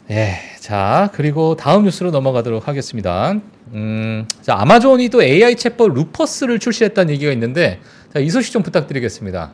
예, 0.09 0.35
자 0.59 1.09
그리고 1.13 1.55
다음 1.55 1.83
뉴스로 1.83 2.11
넘어가도록 2.11 2.67
하겠습니다. 2.67 3.35
음, 3.73 4.25
자 4.41 4.55
아마존이 4.57 5.09
또 5.09 5.21
AI 5.21 5.55
챗봇 5.55 5.93
루퍼스를 5.93 6.59
출시했다는 6.59 7.13
얘기가 7.13 7.31
있는데 7.33 7.79
자, 8.13 8.19
이 8.19 8.29
소식 8.29 8.51
좀 8.51 8.63
부탁드리겠습니다. 8.63 9.51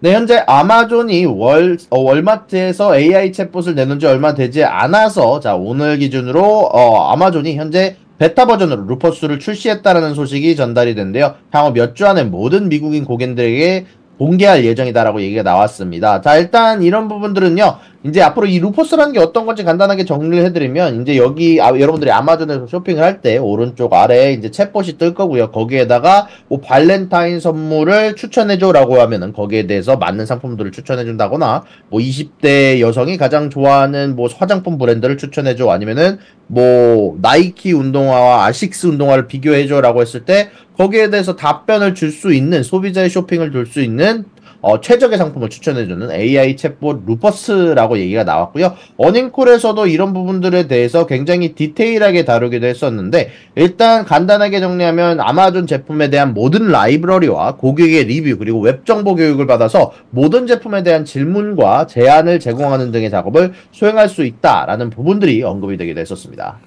네, 0.00 0.12
현재 0.14 0.44
아마존이 0.46 1.24
월, 1.24 1.78
어, 1.90 2.00
월마트에서 2.00 2.96
AI 2.96 3.32
챗봇을 3.32 3.74
내놓은 3.74 3.98
지 3.98 4.06
얼마 4.06 4.34
되지 4.34 4.62
않아서, 4.62 5.40
자, 5.40 5.56
오늘 5.56 5.98
기준으로, 5.98 6.42
어, 6.42 7.10
아마존이 7.12 7.56
현재 7.56 7.96
베타 8.18 8.46
버전으로 8.46 8.84
루퍼스를 8.86 9.38
출시했다라는 9.38 10.14
소식이 10.14 10.56
전달이 10.56 10.94
된데요. 10.94 11.34
향후 11.50 11.72
몇 11.72 11.94
주 11.94 12.06
안에 12.06 12.24
모든 12.24 12.68
미국인 12.68 13.04
고객들에게 13.04 13.86
공개할 14.18 14.64
예정이다라고 14.64 15.22
얘기가 15.22 15.44
나왔습니다. 15.44 16.20
자, 16.20 16.36
일단 16.36 16.82
이런 16.82 17.06
부분들은요, 17.06 17.76
이제 18.04 18.22
앞으로 18.22 18.46
이 18.46 18.60
루퍼스라는 18.60 19.12
게 19.12 19.18
어떤 19.18 19.44
건지 19.44 19.64
간단하게 19.64 20.04
정리를 20.04 20.44
해드리면, 20.46 21.02
이제 21.02 21.16
여기, 21.16 21.60
아, 21.60 21.68
여러분들이 21.76 22.12
아마존에서 22.12 22.68
쇼핑을 22.68 23.02
할 23.02 23.20
때, 23.20 23.38
오른쪽 23.38 23.92
아래에 23.92 24.34
이제 24.34 24.50
챗봇이 24.50 24.98
뜰 24.98 25.14
거고요. 25.14 25.50
거기에다가, 25.50 26.28
뭐, 26.46 26.60
발렌타인 26.60 27.40
선물을 27.40 28.14
추천해줘라고 28.14 29.00
하면은, 29.00 29.32
거기에 29.32 29.66
대해서 29.66 29.96
맞는 29.96 30.26
상품들을 30.26 30.70
추천해준다거나, 30.70 31.64
뭐, 31.88 32.00
20대 32.00 32.78
여성이 32.78 33.16
가장 33.16 33.50
좋아하는 33.50 34.14
뭐, 34.14 34.28
화장품 34.32 34.78
브랜드를 34.78 35.18
추천해줘. 35.18 35.68
아니면은, 35.68 36.18
뭐, 36.46 37.16
나이키 37.20 37.72
운동화와 37.72 38.46
아식스 38.46 38.86
운동화를 38.86 39.26
비교해줘라고 39.26 40.02
했을 40.02 40.24
때, 40.24 40.50
거기에 40.76 41.10
대해서 41.10 41.34
답변을 41.34 41.96
줄 41.96 42.12
수 42.12 42.32
있는, 42.32 42.62
소비자의 42.62 43.10
쇼핑을 43.10 43.50
줄 43.50 43.66
수 43.66 43.80
있는, 43.80 44.24
어, 44.60 44.80
최적의 44.80 45.18
상품을 45.18 45.50
추천해주는 45.50 46.10
AI 46.10 46.56
챗봇 46.56 47.06
루퍼스라고 47.06 47.98
얘기가 47.98 48.24
나왔고요. 48.24 48.74
earning 48.96 49.33
call에서도 49.33 49.86
이런 49.86 50.12
부분들에 50.12 50.66
대해서 50.66 51.06
굉장히 51.06 51.54
디테일하게 51.54 52.24
다루기도 52.24 52.66
했었는데, 52.66 53.30
일단 53.54 54.04
간단하게 54.04 54.60
정리하면 54.60 55.20
아마존 55.20 55.66
제품에 55.66 56.10
대한 56.10 56.34
모든 56.34 56.68
라이브러리와 56.68 57.56
고객의 57.56 58.04
리뷰, 58.04 58.36
그리고 58.38 58.60
웹 58.60 58.84
정보 58.84 59.14
교육을 59.14 59.46
받아서 59.46 59.92
모든 60.10 60.46
제품에 60.48 60.82
대한 60.82 61.04
질문과 61.04 61.86
제안을 61.86 62.40
제공하는 62.40 62.90
등의 62.90 63.10
작업을 63.10 63.52
수행할 63.70 64.08
수 64.08 64.24
있다라는 64.24 64.90
부분들이 64.90 65.42
언급이 65.42 65.76
되기도 65.76 66.00
했었습니다. 66.00 66.58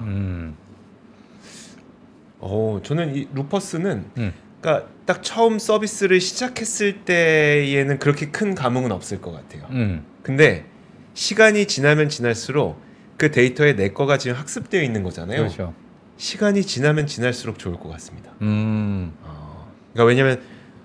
음, 0.00 0.56
어, 2.40 2.80
저는 2.82 3.14
이 3.14 3.28
루퍼스는 3.34 4.04
음. 4.18 4.32
그러니까 4.60 4.88
딱 5.06 5.22
처음 5.22 5.58
서비스를 5.58 6.20
시작했을 6.20 7.04
때에는 7.04 7.98
그렇게 7.98 8.30
큰 8.30 8.54
감흥은 8.54 8.92
없을 8.92 9.20
것 9.20 9.32
같아요. 9.32 9.66
음, 9.70 10.04
근데 10.22 10.64
시간이 11.14 11.66
지나면 11.66 12.08
지날수록 12.08 12.80
그 13.16 13.30
데이터에 13.30 13.74
내 13.74 13.90
거가 13.90 14.18
지금 14.18 14.36
학습되어 14.36 14.82
있는 14.82 15.02
거잖아요. 15.02 15.38
그렇죠. 15.40 15.74
시간이 16.16 16.62
지나면 16.64 17.06
지날수록 17.06 17.58
좋을 17.58 17.76
것 17.78 17.88
같습니다. 17.90 18.32
음, 18.42 19.12
어, 19.22 19.72
그러니까 19.92 20.04
왜냐면 20.08 20.40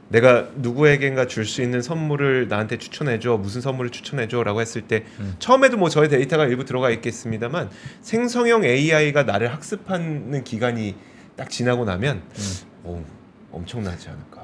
내가 0.09 0.47
누구에겐가 0.55 1.25
줄 1.25 1.45
수 1.45 1.63
있는 1.63 1.81
선물을 1.81 2.47
나한테 2.47 2.77
추천해줘 2.77 3.37
무슨 3.37 3.61
선물을 3.61 3.89
추천해줘라고 3.89 4.61
했을 4.61 4.83
때 4.83 5.05
음. 5.19 5.35
처음에도 5.39 5.77
뭐 5.77 5.89
저의 5.89 6.07
데이터가 6.09 6.45
일부 6.45 6.65
들어가 6.65 6.91
있겠습니다만 6.91 7.69
생성형 8.01 8.63
AI가 8.63 9.23
나를 9.23 9.51
학습하는 9.51 10.43
기간이 10.43 10.95
딱 11.35 11.49
지나고 11.49 11.83
나면 11.85 12.21
음. 12.37 12.53
오, 12.85 13.03
엄청나지 13.53 14.09
않을까. 14.09 14.43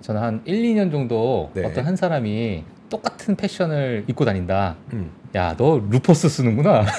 저는 0.00 0.20
한 0.22 0.40
1, 0.44 0.62
2년 0.62 0.90
정도 0.90 1.50
네. 1.54 1.64
어떤 1.64 1.86
한 1.86 1.94
사람이 1.96 2.64
똑같은 2.88 3.36
패션을 3.36 4.04
입고 4.08 4.24
다닌다. 4.24 4.76
음. 4.94 5.10
야, 5.36 5.54
너 5.56 5.80
루퍼스 5.90 6.28
쓰는구나. 6.28 6.86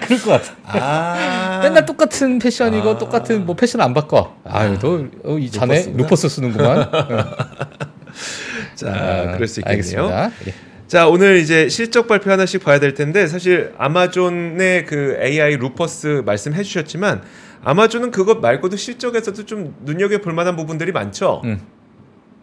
그럴 0.00 0.20
것 0.22 0.30
같아. 0.30 0.54
아 0.64 1.60
맨날 1.62 1.84
똑같은 1.84 2.38
패션이고 2.38 2.90
아. 2.90 2.98
똑같은 2.98 3.44
뭐 3.44 3.54
패션 3.54 3.82
안 3.82 3.92
바꿔. 3.92 4.34
아유, 4.44 4.78
너이 4.80 5.50
자네 5.50 5.74
루퍼스구나. 5.74 6.02
루퍼스 6.02 6.28
쓰는구만. 6.30 6.90
자 8.74 8.88
아, 8.88 9.32
그럴 9.32 9.46
수 9.46 9.60
있겠네요. 9.60 10.30
예. 10.46 10.54
자 10.86 11.08
오늘 11.08 11.36
이제 11.38 11.68
실적 11.68 12.08
발표 12.08 12.30
하나씩 12.30 12.64
봐야 12.64 12.80
될 12.80 12.94
텐데 12.94 13.26
사실 13.26 13.74
아마존의 13.76 14.86
그 14.86 15.18
AI 15.22 15.56
루퍼스 15.56 16.22
말씀해 16.24 16.62
주셨지만 16.62 17.20
아마존은 17.64 18.10
그것 18.10 18.40
말고도 18.40 18.76
실적에서도 18.76 19.44
좀 19.46 19.74
눈여겨 19.84 20.20
볼 20.20 20.32
만한 20.32 20.56
부분들이 20.56 20.92
많죠. 20.92 21.42
음. 21.44 21.60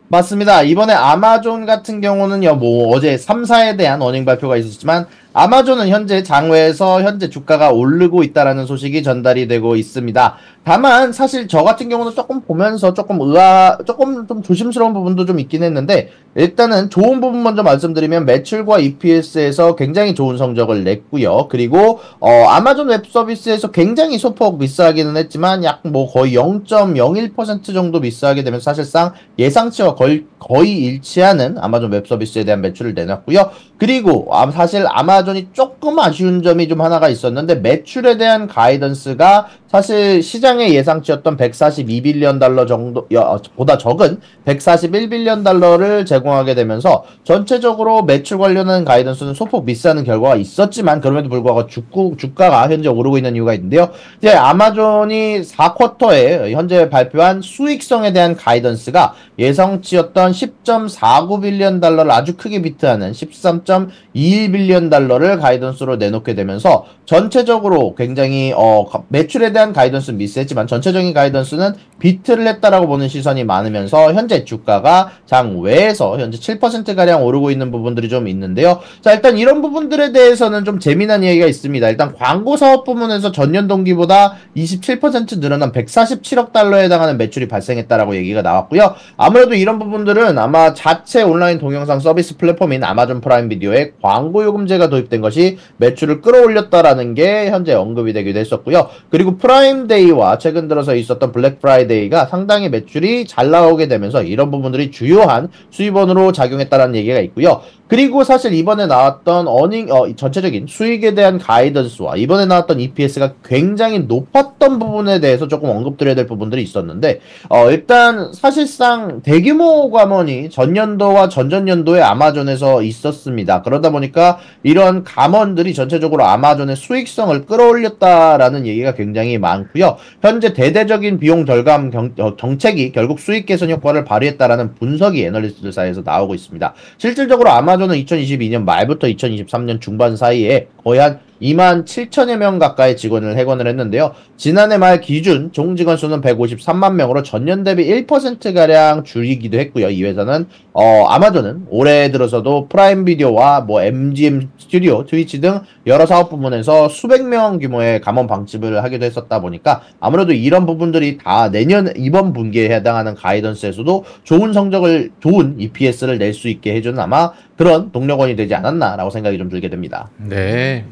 맞습니다. 0.07 0.62
이번에 0.62 0.93
아마존 0.93 1.65
같은 1.65 2.00
경우는요, 2.00 2.55
뭐, 2.55 2.95
어제 2.95 3.15
3사에 3.15 3.77
대한 3.77 4.01
어닝 4.01 4.24
발표가 4.24 4.55
있었지만, 4.55 5.07
아마존은 5.39 5.89
현재 5.89 6.23
장외에서 6.23 7.03
현재 7.03 7.29
주가가 7.29 7.71
오르고 7.71 8.23
있다라는 8.23 8.65
소식이 8.65 9.03
전달이 9.03 9.47
되고 9.47 9.75
있습니다. 9.75 10.35
다만, 10.63 11.13
사실 11.13 11.47
저 11.47 11.63
같은 11.63 11.89
경우는 11.89 12.13
조금 12.15 12.41
보면서 12.41 12.93
조금 12.93 13.21
의아, 13.21 13.77
조금 13.85 14.25
좀 14.27 14.41
조심스러운 14.41 14.93
부분도 14.93 15.25
좀 15.25 15.39
있긴 15.39 15.61
했는데, 15.61 16.09
일단은 16.35 16.89
좋은 16.89 17.21
부분 17.21 17.43
먼저 17.43 17.61
말씀드리면, 17.63 18.25
매출과 18.25 18.79
EPS에서 18.79 19.75
굉장히 19.75 20.15
좋은 20.15 20.37
성적을 20.37 20.83
냈고요. 20.83 21.47
그리고, 21.49 21.99
어, 22.19 22.45
아마존 22.47 22.87
웹 22.87 23.03
서비스에서 23.07 23.71
굉장히 23.71 24.17
소폭 24.17 24.57
미스하기는 24.57 25.15
했지만, 25.17 25.63
약 25.63 25.75
뭐 25.85 26.11
거의 26.11 26.33
0.01% 26.33 27.73
정도 27.73 27.99
미스하게 27.99 28.43
되면 28.43 28.59
사실상 28.59 29.13
예상치와 29.37 29.95
거의, 29.95 30.25
거의 30.39 30.77
일치하는 30.77 31.57
아마존 31.59 31.91
웹 31.91 32.07
서비스에 32.07 32.43
대한 32.43 32.61
매출을 32.61 32.93
내놨고요. 32.93 33.51
그리고 33.77 34.27
아, 34.31 34.49
사실 34.51 34.85
아마존이 34.88 35.50
조금 35.53 36.00
아쉬운 36.00 36.41
점이 36.44 36.67
좀 36.67 36.82
하나가 36.82 37.10
있었는데 37.10 37.55
매출에 37.55 38.17
대한 38.17 38.48
가이던스가 38.48 39.48
사실 39.70 40.24
시장의 40.24 40.74
예상치였던 40.75 41.36
142 41.35 41.67
billion 41.67 42.39
달러 42.39 42.65
정도 42.65 43.08
여- 43.12 43.39
보다 43.58 43.77
적은 43.77 44.22
141 44.45 44.75
billion 44.75 45.43
달러를 45.44 46.05
제공하게 46.05 46.55
되면서 46.55 47.03
전체적으로 47.25 48.03
매출 48.03 48.38
관련한 48.38 48.86
가이던스는 48.86 49.34
소폭 49.34 49.65
미스하는 49.65 50.03
결과가 50.05 50.36
있었지만 50.38 51.01
그럼에도 51.01 51.27
불구하고 51.29 51.67
주구, 51.67 52.15
주가가 52.17 52.70
현재 52.70 52.88
오르고 52.88 53.17
있는 53.17 53.36
이유가 53.36 53.53
있는데요. 53.53 53.89
이제 54.20 54.32
아마존이 54.34 55.41
4쿼터에 55.41 56.51
현재 56.51 56.89
발표한 56.89 57.41
수익성에 57.41 58.13
대한 58.13 58.36
가이던스가 58.38 59.13
예상치였던 59.39 60.32
10.49 60.31 60.94
billion 60.94 61.81
달러를 61.82 62.12
아주 62.12 62.38
크게 62.38 62.62
beat하는 62.62 63.12
13.21 63.12 64.89
billion 64.89 65.14
달러를 65.17 65.38
가이던스로 65.39 65.95
내놓게 65.95 66.36
되면서 66.36 66.86
전체적으로 67.05 67.95
굉장히 67.95 68.51
어 68.55 68.86
가- 68.86 69.03
매출에 69.07 69.51
대한 69.53 69.72
가이던스는 69.72 70.17
미스했지만 70.17 70.67
전체적인 70.67 71.13
가이던스는 71.13 71.74
beat를 72.00 72.47
했다라고 72.47 72.87
보는 72.87 73.07
시선이 73.07 73.43
많으면서 73.43 74.13
현재 74.13 74.43
주가가 74.43 75.11
장외에서 75.25 76.19
현재 76.19 76.37
7% 76.37 76.95
가량 76.95 77.23
오르고 77.23 77.51
있는 77.51 77.71
부분들이 77.71 78.09
좀 78.09 78.27
있는데요. 78.27 78.79
자 79.01 79.13
일단 79.13 79.37
이런 79.37 79.61
부분들에 79.61 80.11
대해서는 80.11 80.65
좀 80.65 80.79
재미난 80.79 81.23
이야기가 81.23 81.45
있습니다. 81.47 81.89
일단 81.89 82.13
광고 82.13 82.57
사업 82.57 82.83
부문에서 82.83 83.31
전년 83.31 83.67
동기보다 83.67 84.35
27% 84.55 85.39
늘어난 85.39 85.71
147억 85.71 86.51
달러에 86.51 86.83
해당하는 86.83 87.17
매출이 87.17 87.47
발생했다라고 87.47 88.15
얘기가 88.15 88.41
나왔고요. 88.41 88.95
아무래도 89.17 89.55
이런 89.55 89.79
부분들은 89.79 90.37
아마 90.37 90.73
자체 90.73 91.21
온라인 91.23 91.59
동영상 91.59 91.99
서비스 91.99 92.37
플랫폼인 92.37 92.83
아마존 92.83 93.21
프라임 93.21 93.49
비디오에 93.49 93.93
광고 94.01 94.43
요금제가 94.43 94.89
도입된 94.89 95.21
것이 95.21 95.57
매출을 95.77 96.21
끌어올렸다라는 96.21 97.15
게 97.15 97.49
현재 97.49 97.73
언급이 97.73 98.13
되기도 98.13 98.39
했었고요. 98.39 98.89
그리고 99.09 99.37
프라임 99.37 99.87
데이와 99.87 100.37
최근 100.37 100.67
들어서 100.67 100.95
있었던 100.95 101.31
블랙 101.31 101.59
프라이데이가 101.59 102.25
상당히 102.25 102.69
매출이 102.69 103.25
잘 103.25 103.49
나오게 103.49 103.87
되면서 103.87 104.23
이런 104.23 104.51
부분들이 104.51 104.91
주요한 104.91 105.49
수입원으로 105.71 106.31
작용했다라는 106.31 106.95
얘기가 106.95 107.19
있고요. 107.19 107.61
그리고 107.87 108.23
사실 108.23 108.53
이번에 108.53 108.87
나왔던 108.87 109.47
earning 109.47 109.91
어 109.91 110.15
전체적인 110.15 110.65
수익에 110.67 111.13
대한 111.13 111.37
가이던스와 111.37 112.15
이번에 112.15 112.45
나왔던 112.45 112.79
EPS가 112.79 113.33
굉장히 113.43 113.99
높았던 113.99 114.79
부분에 114.79 115.19
대해서 115.19 115.47
조금 115.47 115.69
언급드려야 115.69 116.15
될 116.15 116.25
부분들이 116.25 116.63
있었는데 116.63 117.19
어 117.49 117.69
일단 117.69 118.33
사실상 118.33 119.21
대규모 119.21 119.91
감원이 119.91 120.49
전년도와 120.49 121.29
전전년도에 121.29 122.01
아마존에서 122.01 122.81
있었습니다. 122.81 123.61
그러다 123.61 123.91
보니까 123.91 124.39
이런 124.63 125.03
감원들이 125.03 125.75
전체적으로 125.75 126.25
아마존의 126.25 126.75
수익성을 126.75 127.45
끌어올렸다라는 127.45 128.65
얘기가 128.65 128.95
굉장히 128.95 129.37
많고요. 129.37 129.97
현재 130.23 130.53
대대적인 130.53 131.19
비용 131.19 131.45
절감 131.45 131.91
경, 131.91 132.11
어, 132.19 132.35
정책이 132.35 132.93
결국 132.93 133.19
수익 133.19 133.45
개선 133.45 133.69
효과를 133.69 134.05
발휘했다라는 134.05 134.73
분석이 134.75 135.23
애널리스트들 135.23 135.71
사이에서 135.71 136.01
나오고 136.03 136.33
있습니다. 136.33 136.73
실질적으로 136.97 137.51
아마존은 137.51 137.95
2022년 138.03 138.63
말부터 138.63 139.08
2023년 139.08 139.82
중반 139.82 140.15
사이에 140.15 140.67
거의 140.84 141.00
한 141.00 141.20
2만 141.41 141.85
7천여 141.85 142.37
명 142.37 142.59
가까이 142.59 142.95
직원을 142.95 143.37
해고를 143.38 143.67
했는데요. 143.67 144.13
지난해 144.37 144.77
말 144.77 145.01
기준 145.01 145.51
총직원 145.51 145.97
수는 145.97 146.21
153만 146.21 146.93
명으로 146.93 147.23
전년 147.23 147.63
대비 147.63 147.85
1%가량 148.05 149.03
줄이기도 149.03 149.57
했고요. 149.59 149.89
이 149.89 150.03
회사는 150.03 150.45
어, 150.73 151.05
아마존은 151.07 151.65
올해 151.69 152.11
들어서도 152.11 152.67
프라임 152.67 153.05
비디오와 153.05 153.61
뭐 153.61 153.81
MGM 153.81 154.49
스튜디오, 154.57 155.05
트위치 155.05 155.41
등 155.41 155.61
여러 155.87 156.05
사업 156.05 156.29
부문에서 156.29 156.89
수백 156.89 157.25
명 157.25 157.59
규모의 157.59 158.01
감원 158.01 158.27
방침을 158.27 158.83
하기도 158.83 159.05
했었다 159.05 159.41
보니까 159.41 159.81
아무래도 159.99 160.33
이런 160.33 160.65
부분들이 160.65 161.17
다 161.17 161.49
내년 161.49 161.91
이번 161.97 162.33
분기에 162.33 162.69
해당하는 162.69 163.15
가이던스에서도 163.15 164.03
좋은 164.23 164.53
성적을 164.53 165.11
좋은 165.19 165.55
EPS를 165.59 166.17
낼 166.19 166.35
수 166.35 166.49
있게 166.49 166.75
해주는 166.75 166.99
아마 166.99 167.31
그런 167.57 167.93
동력원이 167.93 168.35
되지 168.35 168.53
않았나라고 168.55 169.09
생각이 169.09 169.37
좀 169.37 169.47
들게 169.47 169.69
됩니다. 169.69 170.09
네, 170.17 170.83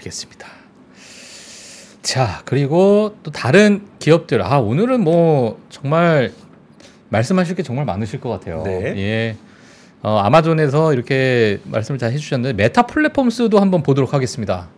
알겠습니다. 0.00 0.46
자, 2.02 2.42
그리고 2.44 3.14
또 3.22 3.30
다른 3.30 3.86
기업들. 3.98 4.42
아, 4.42 4.58
오늘은 4.58 5.02
뭐 5.02 5.60
정말 5.68 6.32
말씀하실 7.10 7.56
게 7.56 7.62
정말 7.62 7.84
많으실 7.84 8.20
것 8.20 8.30
같아요. 8.30 8.62
네. 8.64 8.94
예. 8.96 9.36
어, 10.02 10.18
아마존에서 10.18 10.94
이렇게 10.94 11.60
말씀을 11.64 11.98
잘 11.98 12.12
해주셨는데 12.12 12.54
메타 12.54 12.86
플랫폼스도 12.86 13.58
한번 13.60 13.82
보도록 13.82 14.14
하겠습니다. 14.14 14.68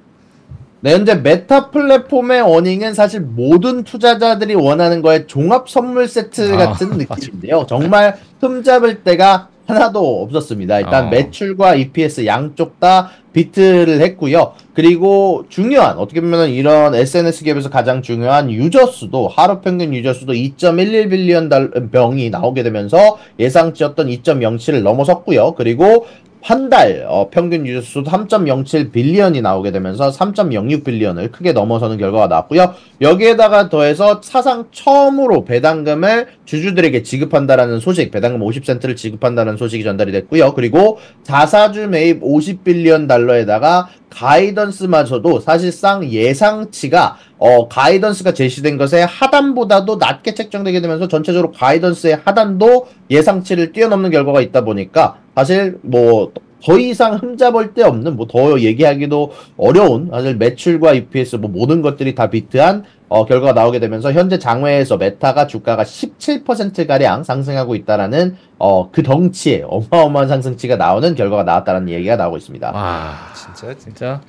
네, 0.81 0.95
현재 0.95 1.15
메타 1.15 1.71
플랫폼의 1.71 2.41
earning은 2.41 2.95
사실 2.95 3.21
모든 3.21 3.85
투자자들이 3.85 4.57
원하는 4.57 5.01
거의 5.01 5.29
종합 5.29 5.71
선물 5.71 6.09
세트 6.09 6.55
아, 6.55 6.57
같은 6.57 6.91
느낌인데요. 6.99 7.67
정말 7.69 8.19
흠잡을 8.41 9.05
데가 9.05 9.49
하나도 9.67 10.23
없었습니다. 10.23 10.81
일단 10.81 11.07
어. 11.07 11.11
매출과 11.11 11.75
EPS 11.77 12.27
양쪽 12.27 12.81
다 12.81 13.11
beat를 13.33 14.01
했고요. 14.01 14.53
그리고 14.75 15.45
중요한 15.49 15.99
어떻게 15.99 16.21
보면 16.21 16.51
이런 16.51 16.95
SNS 16.95 17.45
기업에서 17.45 17.71
가장 17.71 18.03
중요한 18.03 18.51
유저 18.51 18.87
수도 18.87 19.29
하루 19.29 19.61
평균 19.61 19.95
유저 19.95 20.15
수도 20.15 20.33
2.11 20.33 21.11
billion 21.11 21.49
달, 21.49 21.71
명이 21.91 22.31
나오게 22.31 22.63
되면서 22.63 23.19
예상치였던 23.39 24.09
2.07을 24.09 24.83
넘어섰고요. 24.83 25.55
그리고 25.55 26.07
한달 26.43 27.07
어, 27.09 27.31
평균 27.31 27.65
유저 27.65 27.81
수도 27.83 28.11
3.07 28.11 28.91
빌리언이 28.91 29.41
나오게 29.41 29.71
되면서 29.71 30.11
3.06 30.11 30.85
빌리언을 30.85 31.31
크게 31.31 31.53
넘어서는 31.53 31.99
결과가 31.99 32.27
나왔고요. 32.27 32.75
여기에다가 33.01 33.69
더해서 33.69 34.21
사상 34.23 34.67
처음으로 34.73 35.45
배당금을 35.45 36.27
주주들에게 36.45 37.05
지급한다라는 37.05 37.79
소식, 37.79 38.11
배당금 38.11 38.41
50센트를 38.41 38.97
지급한다는 38.97 39.57
소식이 39.57 39.85
전달이 39.85 40.11
됐고요. 40.11 40.55
그리고 40.55 40.99
자사주 41.23 41.89
매입 41.89 42.19
50 42.21 42.65
빌리언 42.65 43.07
달러에다가 43.07 43.89
가이던스마저도 44.13 45.41
사실상 45.41 46.05
예상치가 46.05 47.17
어 47.39 47.69
가이던스가 47.69 48.35
제시된 48.35 48.79
것의 48.79 49.07
하단보다도 49.07 49.97
낮게 49.97 50.35
책정되게 50.35 50.81
되면서 50.81 51.09
전체적으로 51.09 51.53
가이던스의 51.53 52.21
하단도 52.25 52.89
예상치를 53.11 53.73
뛰어넘는 53.73 54.11
결과가 54.11 54.41
있다 54.41 54.65
보니까 54.65 55.17
사실 55.35 55.79
뭐 55.83 56.33
더 56.63 56.79
이상 56.79 57.17
흠잡을 57.17 57.75
데 57.75 57.83
없는 57.83 58.17
뭐 58.17 58.27
더 58.27 58.61
얘기하기도 58.61 59.33
어려운 59.57 60.09
사실 60.11 60.37
매출과 60.37 60.95
EPS 60.95 61.37
뭐 61.37 61.51
모든 61.51 61.83
것들이 61.83 62.15
다 62.15 62.31
beat한 62.31 62.85
어 63.13 63.27
결과가 63.27 63.53
나오게 63.53 63.79
되면서 63.79 64.13
현재 64.13 64.39
장외에서 64.39 64.97
메타가 64.97 65.47
주가가 65.47 65.85
17% 65.85 66.87
가량 66.87 67.25
상승하고 67.25 67.75
있다라는 67.75 68.37
어 68.59 68.91
그 68.93 69.03
덩치의 69.03 69.65
어마어마한 69.69 70.29
상승치가 70.29 70.77
나오는 70.77 71.15
결과가 71.15 71.43
나왔다는 71.45 71.89
얘기가 71.89 72.17
나오고 72.17 72.37
있습니다. 72.39 72.71
와, 72.73 73.15
진짜 73.35 73.75
진짜 73.79 74.21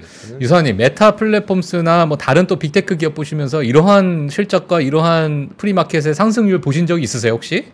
유사님 0.41 0.77
메타 0.77 1.15
플랫폼스나 1.15 2.05
뭐 2.07 2.17
다른 2.17 2.45
또 2.47 2.57
빅테크 2.57 2.97
기업 2.97 3.13
보시면서 3.13 3.63
이러한 3.63 4.27
실적과 4.31 4.81
이러한 4.81 5.49
프리마켓의 5.57 6.13
상승률 6.13 6.61
보신 6.61 6.85
적이 6.87 7.03
있으세요 7.03 7.33
혹시? 7.33 7.65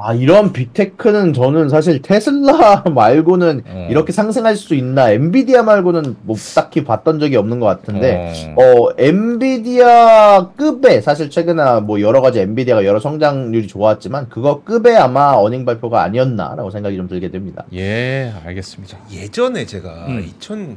아, 0.00 0.14
이런 0.14 0.52
빅테크는 0.52 1.32
저는 1.32 1.68
사실 1.68 2.00
테슬라 2.00 2.84
말고는 2.94 3.62
어. 3.66 3.88
이렇게 3.90 4.12
상승할 4.12 4.54
수 4.54 4.74
있나, 4.74 5.10
엔비디아 5.10 5.64
말고는 5.64 6.16
뭐 6.22 6.36
딱히 6.54 6.84
봤던 6.84 7.18
적이 7.18 7.36
없는 7.36 7.58
것 7.58 7.66
같은데, 7.66 8.54
어. 8.56 8.62
어, 8.62 8.90
엔비디아 8.96 10.50
급의, 10.56 11.02
사실 11.02 11.30
최근에 11.30 11.80
뭐 11.80 12.00
여러 12.00 12.20
가지 12.20 12.38
엔비디아가 12.38 12.84
여러 12.84 13.00
성장률이 13.00 13.66
좋았지만, 13.66 14.28
그거 14.28 14.62
급의 14.62 14.96
아마 14.96 15.32
어닝 15.32 15.64
발표가 15.64 16.02
아니었나라고 16.04 16.70
생각이 16.70 16.96
좀 16.96 17.08
들게 17.08 17.30
됩니다. 17.32 17.64
예, 17.74 18.32
알겠습니다. 18.44 18.98
예전에 19.12 19.66
제가 19.66 20.06
음. 20.06 20.24
2000 20.24 20.76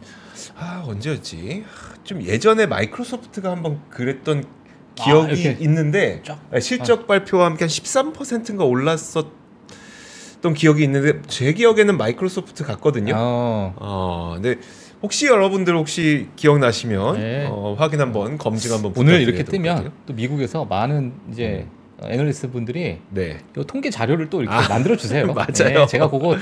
아, 0.57 0.83
언제였지? 0.87 1.63
좀 2.03 2.23
예전에 2.23 2.65
마이크로소프트가 2.65 3.51
한번 3.51 3.79
그랬던 3.91 4.39
아, 4.39 4.60
기억이 5.03 5.41
이렇게 5.41 5.57
있는데 5.63 6.21
쫙. 6.23 6.39
네, 6.51 6.59
실적 6.59 7.07
발표와 7.07 7.45
함께 7.45 7.65
한 7.65 7.69
13%인가 7.69 8.63
올랐었던 8.63 9.31
기억이 10.55 10.83
있는데 10.83 11.21
제 11.27 11.53
기억에는 11.53 11.97
마이크로소프트 11.97 12.63
같거든요. 12.65 13.13
어. 13.15 13.73
어, 13.77 14.31
근데 14.35 14.57
혹시 15.01 15.27
여러분들 15.27 15.75
혹시 15.75 16.27
기억나시면 16.35 17.19
네. 17.19 17.47
어, 17.49 17.75
확인 17.77 18.01
한번 18.01 18.37
검증 18.37 18.73
한번 18.73 18.93
오늘 18.95 19.21
이렇게 19.21 19.43
뜨면? 19.43 19.91
또 20.05 20.13
미국에서 20.13 20.65
많은 20.65 21.13
이제 21.31 21.65
어, 21.97 22.07
애널리스트 22.07 22.51
분들이 22.51 22.99
네. 23.09 23.39
요 23.57 23.63
통계 23.63 23.89
자료를 23.89 24.29
또 24.29 24.41
이렇게 24.41 24.55
아, 24.55 24.67
만들어 24.67 24.95
주세요. 24.95 25.25
맞아요. 25.33 25.85
제가 25.87 26.09
그거 26.09 26.35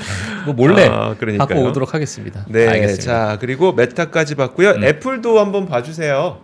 뭐 0.45 0.54
몰래 0.54 0.88
아. 0.88 1.15
갖고 1.38 1.63
오도록 1.65 1.93
하겠습니다. 1.93 2.45
네, 2.50 2.67
알겠습니다. 2.67 3.04
자 3.04 3.38
그리고 3.39 3.72
메타까지 3.74 4.36
봤고요. 4.36 4.72
음. 4.72 4.84
애플도 4.84 5.39
한번 5.39 5.65
봐주세요. 5.65 6.39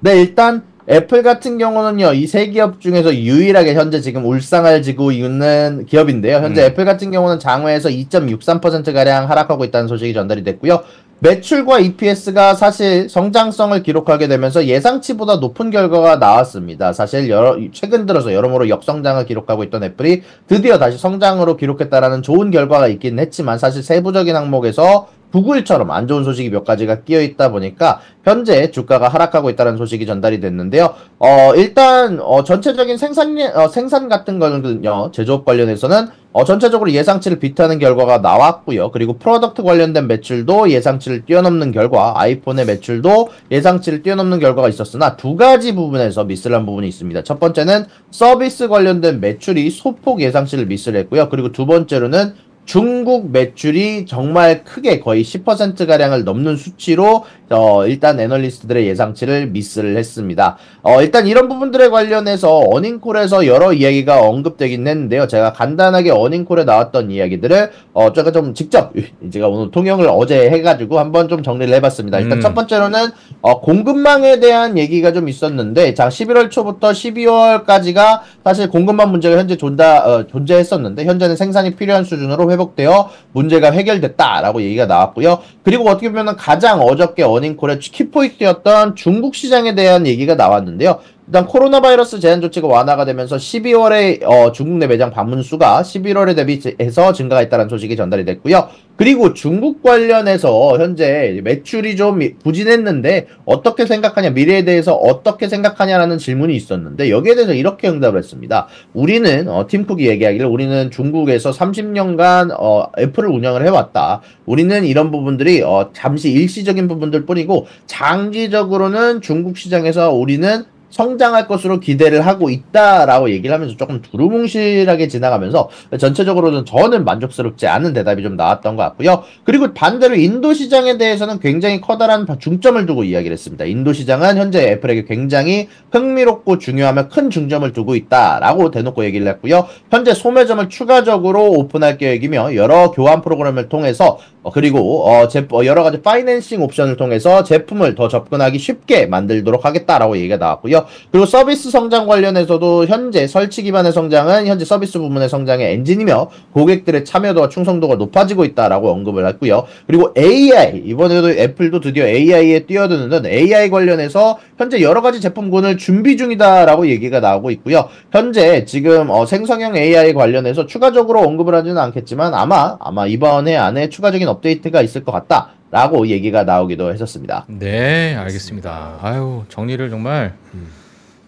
네, 0.00 0.20
일단 0.20 0.64
애플 0.88 1.22
같은 1.22 1.58
경우는요, 1.58 2.12
이 2.14 2.26
세 2.26 2.46
기업 2.48 2.80
중에서 2.80 3.14
유일하게 3.14 3.74
현재 3.74 4.00
지금 4.00 4.24
울상을 4.24 4.82
짓고 4.82 5.12
있는 5.12 5.86
기업인데요. 5.86 6.38
현재 6.38 6.62
음. 6.62 6.66
애플 6.66 6.84
같은 6.84 7.10
경우는 7.10 7.38
장외에서 7.38 7.88
2.63%가량 7.88 9.26
하락하고 9.28 9.64
있다는 9.64 9.86
소식이 9.88 10.12
전달이 10.12 10.42
됐고요. 10.44 10.82
매출과 11.20 11.78
EPS가 11.78 12.54
사실 12.56 13.08
성장성을 13.08 13.80
기록하게 13.84 14.26
되면서 14.26 14.66
예상치보다 14.66 15.36
높은 15.36 15.70
결과가 15.70 16.16
나왔습니다. 16.16 16.92
사실 16.92 17.30
여러, 17.30 17.56
최근 17.72 18.06
들어서 18.06 18.34
여러모로 18.34 18.68
역성장을 18.68 19.24
기록하고 19.26 19.62
있던 19.62 19.84
애플이 19.84 20.22
드디어 20.48 20.78
다시 20.80 20.98
성장으로 20.98 21.56
기록했다라는 21.56 22.22
좋은 22.22 22.50
결과가 22.50 22.88
있긴 22.88 23.20
했지만 23.20 23.58
사실 23.58 23.84
세부적인 23.84 24.34
항목에서 24.34 25.06
구글처럼 25.32 25.90
안 25.90 26.06
좋은 26.06 26.24
소식이 26.24 26.50
몇 26.50 26.64
가지가 26.64 27.02
끼어 27.02 27.20
있다 27.22 27.50
보니까 27.50 28.00
현재 28.22 28.70
주가가 28.70 29.08
하락하고 29.08 29.50
있다는 29.50 29.76
소식이 29.76 30.06
전달이 30.06 30.40
됐는데요. 30.40 30.94
어, 31.18 31.54
일단 31.56 32.20
어, 32.20 32.44
전체적인 32.44 32.96
생산 32.98 33.36
어, 33.54 33.68
생산 33.68 34.08
같은 34.08 34.38
거는요. 34.38 35.10
제조업 35.12 35.44
관련해서는 35.44 36.08
어, 36.32 36.44
전체적으로 36.44 36.90
예상치를 36.92 37.38
beat하는 37.40 37.78
결과가 37.78 38.18
나왔고요. 38.18 38.90
그리고 38.90 39.18
product 39.18 39.62
관련된 39.62 40.06
매출도 40.06 40.70
예상치를 40.70 41.26
뛰어넘는 41.26 41.72
결과, 41.72 42.14
아이폰의 42.16 42.64
매출도 42.66 43.28
예상치를 43.50 44.02
뛰어넘는 44.02 44.38
결과가 44.38 44.68
있었으나 44.68 45.16
두 45.16 45.36
가지 45.36 45.74
부분에서 45.74 46.24
미스를 46.24 46.56
한 46.56 46.64
부분이 46.64 46.88
있습니다. 46.88 47.22
첫 47.22 47.38
번째는 47.38 47.84
서비스 48.10 48.68
관련된 48.68 49.20
매출이 49.20 49.70
소폭 49.70 50.20
예상치를 50.20 50.66
미스를 50.66 51.00
했고요. 51.00 51.28
그리고 51.28 51.52
두 51.52 51.66
번째로는 51.66 52.34
중국 52.64 53.32
매출이 53.32 54.06
정말 54.06 54.64
크게 54.64 55.00
거의 55.00 55.24
10%가량을 55.24 56.24
넘는 56.24 56.56
수치로 56.56 57.24
어, 57.50 57.86
일단 57.86 58.18
애널리스트들의 58.18 58.86
예상치를 58.86 59.48
미스를 59.48 59.96
했습니다. 59.96 60.56
어, 60.82 61.02
일단 61.02 61.26
이런 61.26 61.48
부분들에 61.48 61.88
관련해서 61.88 62.60
어닝콜에서 62.60 63.46
여러 63.46 63.72
이야기가 63.72 64.22
언급되긴 64.22 64.86
했는데요. 64.86 65.26
제가 65.26 65.52
간단하게 65.52 66.12
어닝콜에 66.12 66.64
나왔던 66.64 67.10
이야기들을 67.10 67.70
어, 67.92 68.12
제가 68.12 68.32
좀 68.32 68.54
직접 68.54 68.92
제가 69.30 69.48
오늘 69.48 69.70
통영을 69.70 70.08
어제 70.08 70.48
해가지고 70.50 70.98
한번 70.98 71.28
좀 71.28 71.42
정리를 71.42 71.74
해봤습니다. 71.74 72.20
일단 72.20 72.38
음. 72.38 72.40
첫 72.40 72.54
번째로는 72.54 73.10
어, 73.42 73.60
공급망에 73.60 74.40
대한 74.40 74.78
얘기가 74.78 75.12
좀 75.12 75.28
있었는데 75.28 75.94
자 75.94 76.08
11월 76.08 76.50
초부터 76.50 76.92
12월까지가 76.92 78.20
사실 78.44 78.70
공급망 78.70 79.10
문제가 79.10 79.36
현재 79.36 79.56
존다, 79.56 80.06
어, 80.06 80.26
존재했었는데 80.26 81.04
현재는 81.04 81.36
생산이 81.36 81.76
필요한 81.76 82.04
수준으로 82.04 82.50
회복되어 82.52 83.10
문제가 83.32 83.70
해결됐다라고 83.70 84.62
얘기가 84.62 84.86
나왔고요. 84.86 85.40
그리고 85.62 85.88
어떻게 85.88 86.08
보면 86.08 86.36
가장 86.36 86.80
어저께 86.80 87.22
어닝콜의 87.22 87.80
키포인트였던 87.80 88.96
중국 88.96 89.34
시장에 89.34 89.74
대한 89.74 90.06
얘기가 90.06 90.34
나왔는데요. 90.34 91.00
일단 91.32 91.46
코로나 91.46 91.80
바이러스 91.80 92.20
제한 92.20 92.42
조치가 92.42 92.68
완화가 92.68 93.06
되면서 93.06 93.36
12월에 93.36 94.22
어, 94.22 94.52
중국 94.52 94.76
내 94.76 94.86
매장 94.86 95.10
방문 95.10 95.42
수가 95.42 95.80
11월에 95.80 96.36
대비해서 96.36 97.14
증가가 97.14 97.40
있다는 97.40 97.70
소식이 97.70 97.96
전달이 97.96 98.26
됐고요. 98.26 98.68
그리고 98.96 99.32
중국 99.32 99.82
관련해서 99.82 100.76
현재 100.78 101.40
매출이 101.42 101.96
좀 101.96 102.20
부진했는데 102.42 103.28
어떻게 103.46 103.86
생각하냐 103.86 104.28
미래에 104.28 104.66
대해서 104.66 104.94
어떻게 104.94 105.48
생각하냐라는 105.48 106.18
질문이 106.18 106.54
있었는데 106.54 107.08
여기에 107.08 107.36
대해서 107.36 107.54
이렇게 107.54 107.88
응답을 107.88 108.18
했습니다. 108.18 108.66
우리는 108.92 109.48
어, 109.48 109.66
팀쿡이 109.66 110.06
얘기하기를 110.08 110.44
우리는 110.44 110.90
중국에서 110.90 111.50
30년간 111.50 112.54
어, 112.58 112.92
애플을 112.98 113.30
운영을 113.30 113.64
해왔다. 113.64 114.20
우리는 114.44 114.84
이런 114.84 115.10
부분들이 115.10 115.62
어, 115.62 115.92
잠시 115.94 116.30
일시적인 116.30 116.88
부분들 116.88 117.24
뿐이고 117.24 117.68
장기적으로는 117.86 119.22
중국 119.22 119.56
시장에서 119.56 120.12
우리는 120.12 120.66
성장할 120.92 121.48
것으로 121.48 121.80
기대를 121.80 122.24
하고 122.26 122.50
있다라고 122.50 123.30
얘기를 123.30 123.52
하면서 123.52 123.76
조금 123.76 124.00
두루뭉실하게 124.02 125.08
지나가면서 125.08 125.68
전체적으로는 125.98 126.64
저는 126.64 127.04
만족스럽지 127.04 127.66
않은 127.66 127.92
대답이 127.94 128.22
좀 128.22 128.36
나왔던 128.36 128.76
것 128.76 128.82
같고요. 128.84 129.24
그리고 129.44 129.74
반대로 129.74 130.14
인도 130.14 130.52
시장에 130.54 130.98
대해서는 130.98 131.40
굉장히 131.40 131.80
커다란 131.80 132.26
중점을 132.38 132.84
두고 132.86 133.04
이야기를 133.04 133.32
했습니다. 133.32 133.64
인도 133.64 133.92
시장은 133.92 134.36
현재 134.36 134.70
애플에게 134.70 135.04
굉장히 135.06 135.68
흥미롭고 135.90 136.58
중요하며 136.58 137.08
큰 137.08 137.30
중점을 137.30 137.72
두고 137.72 137.96
있다라고 137.96 138.70
대놓고 138.70 139.04
얘기를 139.04 139.26
했고요. 139.26 139.66
현재 139.90 140.14
소매점을 140.14 140.68
추가적으로 140.68 141.50
오픈할 141.50 141.98
계획이며 141.98 142.54
여러 142.54 142.90
교환 142.90 143.22
프로그램을 143.22 143.68
통해서 143.68 144.18
어, 144.42 144.50
그리고 144.50 145.06
어, 145.08 145.28
제, 145.28 145.46
어, 145.52 145.64
여러 145.64 145.82
가지 145.82 146.02
파이낸싱 146.02 146.62
옵션을 146.62 146.96
통해서 146.96 147.44
제품을 147.44 147.94
더 147.94 148.08
접근하기 148.08 148.58
쉽게 148.58 149.06
만들도록 149.06 149.64
하겠다라고 149.64 150.16
얘기가 150.16 150.36
나왔고요. 150.36 150.81
그리고 151.10 151.26
서비스 151.26 151.70
성장 151.70 152.06
관련해서도 152.06 152.86
현재 152.86 153.26
설치 153.26 153.62
기반의 153.62 153.92
성장은 153.92 154.46
현재 154.46 154.64
서비스 154.64 154.98
부문의 154.98 155.28
성장의 155.28 155.72
엔진이며 155.74 156.30
고객들의 156.52 157.04
참여도와 157.04 157.48
충성도가 157.48 157.96
높아지고 157.96 158.44
있다라고 158.44 158.90
언급을 158.90 159.26
했고요. 159.26 159.66
그리고 159.86 160.12
AI 160.16 160.82
이번에도 160.84 161.30
애플도 161.30 161.80
드디어 161.80 162.06
AI에 162.06 162.60
뛰어드는 162.66 163.26
AI 163.26 163.70
관련해서 163.70 164.38
현재 164.58 164.80
여러 164.80 165.02
가지 165.02 165.20
제품군을 165.20 165.76
준비 165.78 166.16
중이다라고 166.16 166.88
얘기가 166.88 167.20
나오고 167.20 167.50
있고요. 167.52 167.88
현재 168.10 168.64
지금 168.64 169.10
어, 169.10 169.26
생성형 169.26 169.76
AI 169.76 170.14
관련해서 170.14 170.66
추가적으로 170.66 171.20
언급을 171.20 171.54
하지는 171.54 171.78
않겠지만 171.78 172.34
아마 172.34 172.76
아마 172.80 173.06
이번 173.06 173.48
해 173.48 173.56
안에 173.56 173.88
추가적인 173.88 174.28
업데이트가 174.28 174.82
있을 174.82 175.04
것 175.04 175.12
같다. 175.12 175.50
라고 175.72 176.06
얘기가 176.06 176.44
나오기도 176.44 176.92
했었습니다. 176.92 177.46
네, 177.48 178.14
알겠습니다. 178.14 178.98
아유, 179.00 179.44
정리를 179.48 179.88
정말 179.88 180.34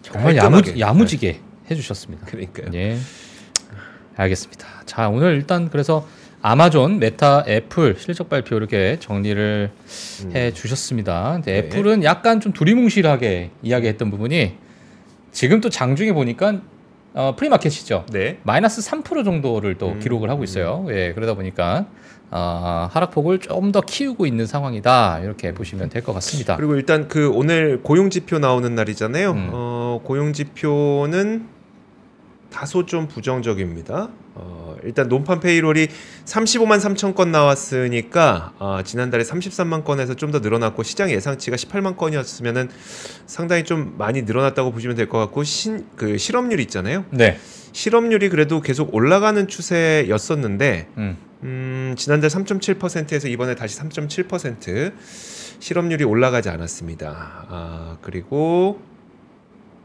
정말 0.03 0.35
깔끔하게. 0.35 0.69
야무, 0.69 0.79
야무지게 0.79 1.39
해주셨습니다. 1.71 2.27
그러니까요. 2.27 2.67
예, 2.75 2.95
알겠습니다. 4.15 4.67
자, 4.85 5.09
오늘 5.09 5.33
일단 5.33 5.67
그래서 5.71 6.07
아마존, 6.43 6.99
메타, 6.99 7.45
애플 7.47 7.95
실적 7.97 8.29
발표 8.29 8.55
이렇게 8.55 8.97
정리를 8.99 9.71
해 10.35 10.51
주셨습니다. 10.51 11.31
근데 11.33 11.51
네. 11.53 11.57
애플은 11.57 12.03
약간 12.03 12.39
좀 12.39 12.53
두리뭉실하게 12.53 13.49
이야기했던 13.63 14.11
부분이 14.11 14.57
지금 15.31 15.59
또 15.59 15.71
장중에 15.71 16.13
보니까 16.13 16.61
어, 17.15 17.33
프리마켓이죠. 17.35 18.05
네. 18.11 18.37
마이너스 18.43 18.79
3% 18.87 19.25
정도를 19.25 19.79
또 19.79 19.93
음, 19.93 19.99
기록을 19.99 20.29
하고 20.29 20.43
있어요. 20.43 20.85
예, 20.89 21.13
그러다 21.13 21.33
보니까 21.33 21.87
어, 22.31 22.89
하락폭을 22.91 23.39
좀 23.39 23.71
더 23.71 23.81
키우고 23.81 24.25
있는 24.25 24.45
상황이다 24.45 25.19
이렇게 25.23 25.53
보시면 25.53 25.89
될 25.89 26.03
것 26.03 26.13
같습니다. 26.13 26.55
그리고 26.57 26.75
일단 26.75 27.07
그 27.07 27.29
오늘 27.29 27.81
고용 27.83 28.09
지표 28.09 28.39
나오는 28.39 28.73
날이잖아요. 28.75 29.31
음. 29.31 29.49
어, 29.53 30.01
고용 30.03 30.33
지표는 30.33 31.47
다소 32.51 32.85
좀 32.85 33.07
부정적입니다. 33.07 34.09
어, 34.35 34.75
일단 34.83 35.07
논판 35.09 35.39
페이롤이 35.39 35.87
35만 36.25 36.79
3천 36.79 37.15
건 37.15 37.31
나왔으니까 37.31 38.53
어, 38.59 38.79
지난달에 38.83 39.23
33만 39.23 39.83
건에서 39.83 40.13
좀 40.13 40.31
더 40.31 40.39
늘어났고 40.39 40.83
시장 40.83 41.09
예상치가 41.11 41.55
18만 41.57 41.97
건이었으면은 41.97 42.69
상당히 43.25 43.63
좀 43.63 43.95
많이 43.97 44.21
늘어났다고 44.23 44.71
보시면 44.71 44.95
될 44.95 45.09
것 45.09 45.17
같고 45.19 45.43
신 45.43 45.85
그 45.95 46.17
실업률 46.17 46.59
있잖아요. 46.61 47.03
네. 47.11 47.37
실업률이 47.73 48.29
그래도 48.29 48.61
계속 48.61 48.93
올라가는 48.93 49.47
추세였었는데 49.47 50.87
음. 50.97 51.17
음, 51.45 51.93
지난달 51.95 52.31
3.7%에서 52.31 53.27
이번에 53.27 53.53
다시 53.53 53.77
3.7% 53.77 54.93
실업률이 55.59 56.03
올라가지 56.03 56.49
않았습니다. 56.49 57.45
아, 57.47 57.97
그리고 58.01 58.81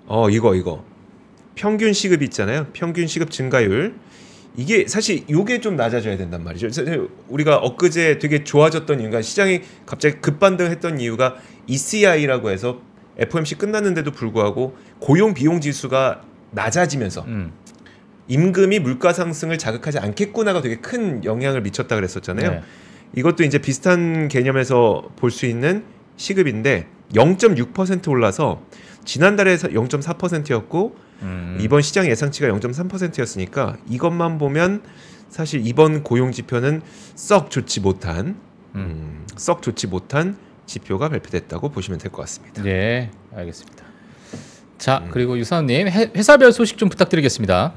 어, 0.07 0.31
이거 0.31 0.55
이거. 0.55 0.85
평균 1.55 1.93
시급 1.93 2.23
있잖아요. 2.23 2.67
평균 2.73 3.07
시급 3.07 3.31
증가율. 3.31 3.95
이게 4.57 4.89
사실 4.89 5.25
요게 5.29 5.61
좀 5.61 5.77
낮아져야 5.77 6.17
된단 6.17 6.43
말이죠. 6.43 6.69
우리가 7.29 7.59
엊그제 7.59 8.19
되게 8.19 8.43
좋아졌던 8.43 9.01
이유가 9.01 9.23
시장이 9.23 9.61
갑자기 9.87 10.17
급반등했던 10.21 11.01
이유가 11.01 11.37
ECI라고 11.67 12.51
해서 12.51 12.81
FOMC 13.19 13.57
끝났는데도 13.57 14.11
불구하고 14.11 14.77
고용 14.99 15.35
비용 15.35 15.61
지수가 15.61 16.23
낮아지면서 16.53 17.25
음. 17.27 17.53
임금이 18.35 18.79
물가 18.79 19.13
상승을 19.13 19.59
자극하지 19.59 19.99
않겠구나가 19.99 20.63
되게 20.63 20.77
큰 20.77 21.25
영향을 21.25 21.63
미쳤다 21.63 21.97
그랬었잖아요. 21.97 22.51
네. 22.51 22.63
이것도 23.17 23.43
이제 23.43 23.59
비슷한 23.59 24.29
개념에서 24.29 25.11
볼 25.17 25.31
수 25.33 25.47
있는 25.47 25.83
시급인데 26.17 26.87
0.6% 27.15 28.09
올라서 28.09 28.63
지난달에 29.05 29.57
0.4%였고 29.57 30.97
음. 31.23 31.59
이번 31.61 31.83
시장 31.83 32.07
예상치가 32.07 32.47
0.3%였으니까 32.49 33.77
이것만 33.89 34.39
보면 34.39 34.83
사실 35.29 35.67
이번 35.67 36.05
고용 36.05 36.31
지표는 36.31 36.83
썩 37.17 37.51
좋지 37.51 37.81
못한 37.81 38.37
음, 38.77 39.27
썩 39.37 39.63
좋지 39.63 39.89
못한 39.89 40.37
지표가 40.67 41.09
발표됐다고 41.09 41.71
보시면 41.71 41.99
될 41.99 42.13
것 42.13 42.23
같습니다. 42.23 42.65
예, 42.67 43.11
알겠습니다. 43.35 43.85
자, 44.79 44.99
음. 45.05 45.09
그리고 45.11 45.37
유사님 45.37 45.89
회- 45.89 46.13
회사별 46.17 46.53
소식 46.53 46.79
좀 46.79 46.89
부탁드리겠습니다. 46.89 47.75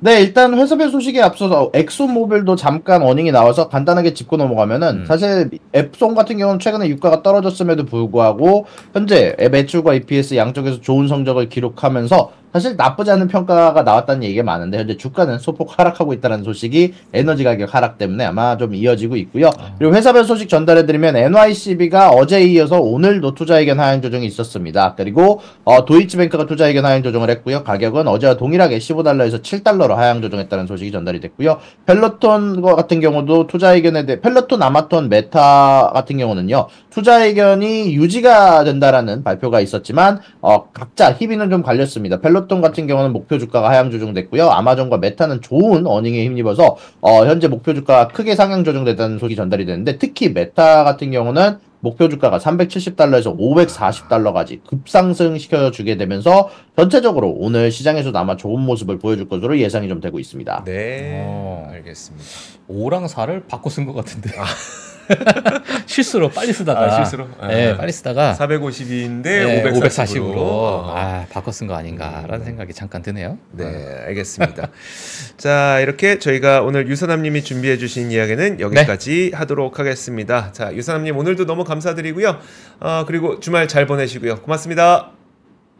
네, 0.00 0.20
일단 0.20 0.56
회사별 0.56 0.90
소식에 0.90 1.20
앞서서 1.20 1.72
엑소모빌도 1.74 2.54
잠깐 2.54 3.02
어닝이 3.02 3.32
나와서 3.32 3.68
간단하게 3.68 4.14
짚고 4.14 4.36
넘어가면은 4.36 5.00
음. 5.00 5.06
사실 5.06 5.50
앱송 5.74 6.14
같은 6.14 6.38
경우는 6.38 6.60
최근에 6.60 6.88
유가가 6.88 7.24
떨어졌음에도 7.24 7.84
불구하고 7.84 8.66
현재 8.92 9.34
앱 9.40 9.50
매출과 9.50 9.94
EPS 9.94 10.36
양쪽에서 10.36 10.80
좋은 10.80 11.08
성적을 11.08 11.48
기록하면서 11.48 12.30
사실 12.58 12.76
나쁘지 12.76 13.12
않은 13.12 13.28
평가가 13.28 13.84
나왔다는 13.84 14.24
얘기가 14.24 14.42
많은데 14.42 14.78
현재 14.78 14.96
주가는 14.96 15.38
소폭 15.38 15.78
하락하고 15.78 16.12
있다는 16.12 16.42
소식이 16.42 16.92
에너지 17.12 17.44
가격 17.44 17.72
하락 17.72 17.98
때문에 17.98 18.24
아마 18.24 18.56
좀 18.56 18.74
이어지고 18.74 19.14
있고요. 19.14 19.50
그리고 19.78 19.94
회사별 19.94 20.24
소식 20.24 20.48
전달해드리면 20.48 21.14
NYCB가 21.16 22.10
어제에 22.10 22.42
이어서 22.46 22.80
오늘도 22.80 23.34
투자의견 23.34 23.78
하향 23.78 24.02
조정이 24.02 24.26
있었습니다. 24.26 24.94
그리고 24.96 25.40
어, 25.62 25.84
도이치뱅크가 25.84 26.46
투자의견 26.46 26.84
하향 26.84 27.04
조정을 27.04 27.30
했고요. 27.30 27.62
가격은 27.62 28.08
어제와 28.08 28.36
동일하게 28.36 28.78
15달러에서 28.78 29.40
7달러로 29.40 29.94
하향 29.94 30.20
조정했다는 30.20 30.66
소식이 30.66 30.90
전달이 30.90 31.20
됐고요. 31.20 31.58
펠로톤 31.86 32.60
같은 32.62 32.98
경우도 32.98 33.46
투자의견에 33.46 34.04
대해 34.04 34.20
펠로톤, 34.20 34.60
아마존, 34.60 35.08
메타 35.08 35.92
같은 35.94 36.18
경우는요. 36.18 36.66
투자의견이 36.90 37.94
유지가 37.94 38.64
된다라는 38.64 39.22
발표가 39.22 39.60
있었지만 39.60 40.18
어, 40.40 40.70
각자 40.72 41.12
희비는 41.12 41.50
좀 41.50 41.62
갈렸습니다. 41.62 42.20
펠로톤 42.20 42.60
같은 42.60 42.86
경우는 42.86 43.12
목표 43.12 43.38
주가가 43.38 43.68
하향 43.68 43.90
조정됐고요. 43.90 44.48
아마존과 44.48 44.98
메타는 44.98 45.42
좋은 45.42 45.86
earning에 45.86 46.24
힘입어서 46.24 46.76
어, 47.00 47.26
현재 47.26 47.46
목표 47.48 47.74
주가가 47.74 48.08
크게 48.08 48.34
상향 48.34 48.64
조정됐다는 48.64 49.18
소식이 49.18 49.36
전달이 49.36 49.66
됐는데 49.66 49.98
특히 49.98 50.30
메타 50.30 50.84
같은 50.84 51.10
경우는 51.10 51.58
목표 51.80 52.08
주가가 52.08 52.38
370달러에서 52.38 53.38
540달러까지 53.38 54.64
급상승 54.64 55.38
시켜 55.38 55.70
주게 55.70 55.96
되면서 55.96 56.50
전체적으로 56.76 57.30
오늘 57.38 57.70
시장에서도 57.70 58.18
아마 58.18 58.36
좋은 58.36 58.60
모습을 58.62 58.98
보여줄 58.98 59.28
것으로 59.28 59.58
예상이 59.58 59.88
좀 59.88 60.00
되고 60.00 60.18
있습니다. 60.18 60.64
네, 60.64 61.22
어. 61.24 61.68
알겠습니다. 61.70 62.24
5랑 62.68 63.08
4를 63.08 63.46
바꿔 63.46 63.70
쓴 63.70 63.86
것 63.86 63.92
같은데. 63.94 64.30
실수로 65.86 66.28
빨리 66.30 66.52
쓰다가. 66.52 66.80
아, 66.80 66.96
실수로? 66.96 67.28
네, 67.48 67.72
아. 67.72 67.76
빨리 67.76 67.92
쓰다가 67.92 68.34
452인데 68.38 69.22
네, 69.22 69.62
540으로. 69.62 69.82
540으로 69.82 70.82
아, 70.94 71.26
바꿔 71.30 71.50
쓴 71.52 71.66
거 71.66 71.74
아닌가라는 71.74 72.44
생각이 72.44 72.72
잠깐 72.72 73.02
드네요. 73.02 73.38
네, 73.52 73.64
알겠습니다. 74.06 74.68
자, 75.36 75.80
이렇게 75.80 76.18
저희가 76.18 76.62
오늘 76.62 76.88
유선남 76.88 77.22
님이 77.22 77.42
준비해 77.42 77.78
주신 77.78 78.10
이야기는 78.10 78.60
여기까지 78.60 79.32
하도록 79.34 79.78
하겠습니다. 79.78 80.52
자, 80.52 80.74
유선남 80.74 81.04
님 81.04 81.16
오늘도 81.16 81.46
너무 81.46 81.64
감사드리고요. 81.64 82.38
어, 82.80 83.04
그리고 83.06 83.40
주말 83.40 83.68
잘 83.68 83.86
보내시고요. 83.86 84.42
고맙습니다. 84.42 85.12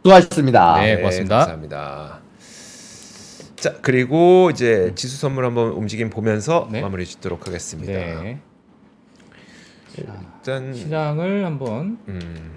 수고하셨습니다. 0.03 0.81
네. 0.81 0.97
고맙습니다. 0.97 1.37
감사합니다. 1.39 2.21
자 3.57 3.75
그리고 3.83 4.51
이제 4.53 4.93
지수 4.95 5.17
선물 5.17 5.45
한번 5.45 5.71
움직임 5.71 6.11
보면서 6.11 6.69
네. 6.71 6.81
마무리 6.81 7.05
짓도록 7.05 7.49
하겠습니다. 7.49 7.93
네. 7.93 8.39
일단 9.99 10.75
시장을 10.75 11.45
한번 11.45 11.99
음, 12.09 12.51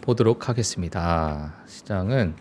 보도록 0.00 0.48
하겠습니다. 0.48 1.54
시장은 1.66 2.34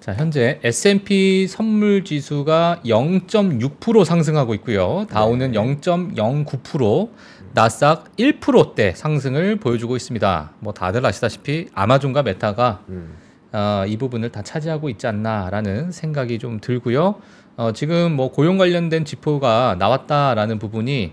자 0.00 0.12
현재 0.14 0.60
S&P 0.62 1.46
선물 1.48 2.04
지수가 2.04 2.80
0.6% 2.84 4.04
상승하고 4.04 4.54
있고요. 4.54 5.06
다우는 5.08 5.52
네. 5.52 5.58
0.09%, 5.58 7.08
나스닥 7.54 8.14
1%대 8.16 8.92
상승을 8.94 9.56
보여주고 9.56 9.96
있습니다. 9.96 10.52
뭐 10.58 10.74
다들 10.74 11.06
아시다시피 11.06 11.68
아마존과 11.72 12.22
메타가 12.22 12.82
음. 12.88 13.14
어, 13.52 13.84
이 13.86 13.96
부분을 13.96 14.30
다 14.30 14.42
차지하고 14.42 14.88
있지 14.90 15.06
않나라는 15.06 15.92
생각이 15.92 16.40
좀 16.40 16.60
들고요. 16.60 17.14
어, 17.56 17.72
지금 17.72 18.12
뭐 18.12 18.32
고용 18.32 18.58
관련된 18.58 19.04
지표가 19.04 19.76
나왔다라는 19.78 20.58
부분이 20.58 21.12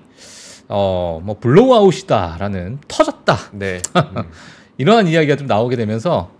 어, 0.71 1.21
뭐 1.23 1.37
blowout이다라는 1.39 2.79
터졌다 2.87 3.37
네. 3.53 3.79
음. 3.95 4.23
이러한 4.77 5.07
이야기가 5.07 5.35
좀 5.35 5.45
나오게 5.47 5.75
되면서 5.75 6.31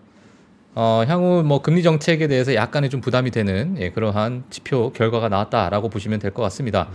어, 0.73 1.03
향후 1.05 1.43
뭐 1.45 1.61
금리 1.61 1.83
정책에 1.83 2.29
대해서 2.29 2.55
약간의 2.55 2.89
좀 2.89 3.01
부담이 3.01 3.29
되는 3.31 3.75
예, 3.77 3.91
그러한 3.91 4.45
지표 4.49 4.93
결과가 4.93 5.27
나왔다라고 5.27 5.89
보시면 5.89 6.19
될 6.19 6.31
것 6.31 6.41
같습니다. 6.43 6.87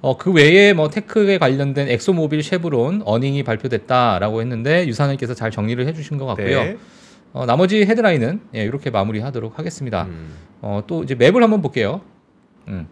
어, 0.00 0.16
그 0.16 0.30
외에 0.32 0.72
뭐 0.72 0.88
테크에 0.88 1.38
관련된 1.38 1.88
엑손모빌, 1.88 2.44
쉐브론 2.44 3.02
earning이 3.04 3.42
발표됐다라고 3.42 4.40
했는데 4.40 4.86
유사님께서 4.86 5.34
잘 5.34 5.50
정리를 5.50 5.84
해주신 5.84 6.16
것 6.16 6.26
같고요. 6.26 6.62
네. 6.62 6.76
어, 7.32 7.44
나머지 7.44 7.84
헤드라인은 7.84 8.40
예, 8.54 8.62
이렇게 8.62 8.90
마무리하도록 8.90 9.58
하겠습니다. 9.58 10.04
음. 10.04 10.34
어, 10.62 10.84
또 10.86 11.02
이제 11.02 11.16
map을 11.16 11.42
한번 11.42 11.60
볼게요. 11.60 12.02
음. 12.68 12.86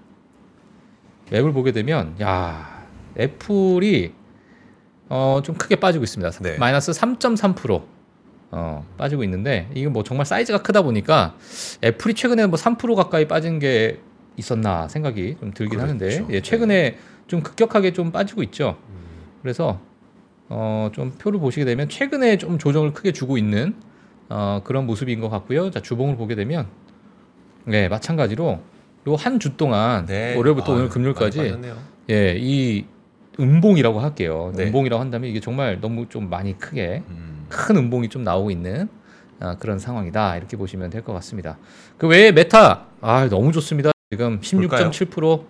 map을 1.31 1.53
보게 1.53 1.71
되면 1.71 2.17
야 2.21 2.82
애플이 3.19 4.13
어, 5.09 5.41
좀 5.45 5.55
크게 5.57 5.77
빠지고 5.77 6.05
있습니다. 6.05 6.31
네. 6.41 6.57
마이너스 6.59 6.93
3.3% 6.93 7.83
어, 8.53 8.87
빠지고 8.99 9.25
있는데 9.25 9.69
이게 9.75 9.89
뭐 9.89 10.03
정말 10.05 10.27
사이즈가 10.27 10.63
크다 10.63 10.83
보니까 10.83 11.37
애플이 11.85 12.15
최근에 12.15 12.47
뭐 12.47 12.59
3% 12.59 12.95
가까이 12.95 13.27
빠진 13.29 13.59
게 13.59 14.01
있었나 14.37 14.89
생각이 14.89 15.37
좀 15.41 15.53
들긴 15.53 15.79
그렇죠. 15.79 15.83
하는데 15.95 16.27
예, 16.35 16.41
최근에 16.41 16.99
좀 17.27 17.43
급격하게 17.43 17.93
좀 17.93 18.11
빠지고 18.13 18.43
있죠. 18.45 18.77
음. 18.89 18.95
그래서 19.43 19.81
어, 20.49 20.91
좀 20.93 21.13
표를 21.13 21.39
보시게 21.41 21.65
되면 21.65 21.89
최근에 21.89 22.37
좀 22.39 22.59
조정을 22.59 22.93
크게 22.93 23.13
주고 23.13 23.37
있는 23.39 23.75
어, 24.29 24.61
그런 24.65 24.87
모습인 24.87 25.21
것 25.21 25.29
같고요. 25.29 25.71
자 25.71 25.81
주봉을 25.81 26.17
보게 26.17 26.35
되면 26.35 26.67
네 27.65 27.89
마찬가지로 27.89 28.61
요 29.09 29.15
한 29.17 29.39
주 29.41 29.57
동안 29.57 30.07
네. 30.07 30.35
월요일부터 30.37 30.73
아유, 30.73 30.79
오늘 30.79 30.89
금요일까지. 30.89 31.55
예, 32.11 32.37
이 32.39 32.85
음봉이라고 33.41 34.01
할게요. 34.01 34.53
네. 34.55 34.65
음봉이라고 34.67 35.01
한다면 35.01 35.31
이게 35.31 35.41
정말 35.41 35.81
너무 35.81 36.09
좀 36.09 36.29
많이 36.29 36.59
크게 36.59 37.03
음. 37.09 37.47
큰 37.49 37.77
음봉이 37.77 38.09
좀 38.09 38.23
나오고 38.25 38.51
있는 38.51 38.89
아, 39.41 39.57
그런 39.57 39.79
상황이다 39.79 40.37
이렇게 40.37 40.57
보시면 40.57 40.91
될 40.91 41.03
것 41.03 41.13
같습니다. 41.15 41.59
그 41.99 42.07
외에 42.07 42.31
메타 42.33 42.87
아 43.01 43.29
너무 43.29 43.53
좋습니다. 43.53 43.91
지금 44.11 44.41
16.7% 44.41 45.45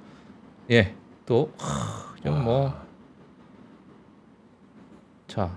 예, 0.71 0.95
또 1.27 1.53
하, 1.59 2.15
지금 2.17 2.45
뭐 2.45 2.73
자, 5.27 5.57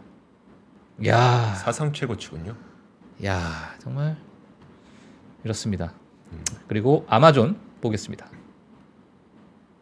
야, 1.06 1.54
사상 1.56 1.92
최고치군요. 1.94 2.56
야 3.26 3.76
정말 3.80 4.18
이렇습니다. 5.44 5.94
그리고 6.68 7.06
아마존 7.08 7.58
보겠습니다. 7.82 8.26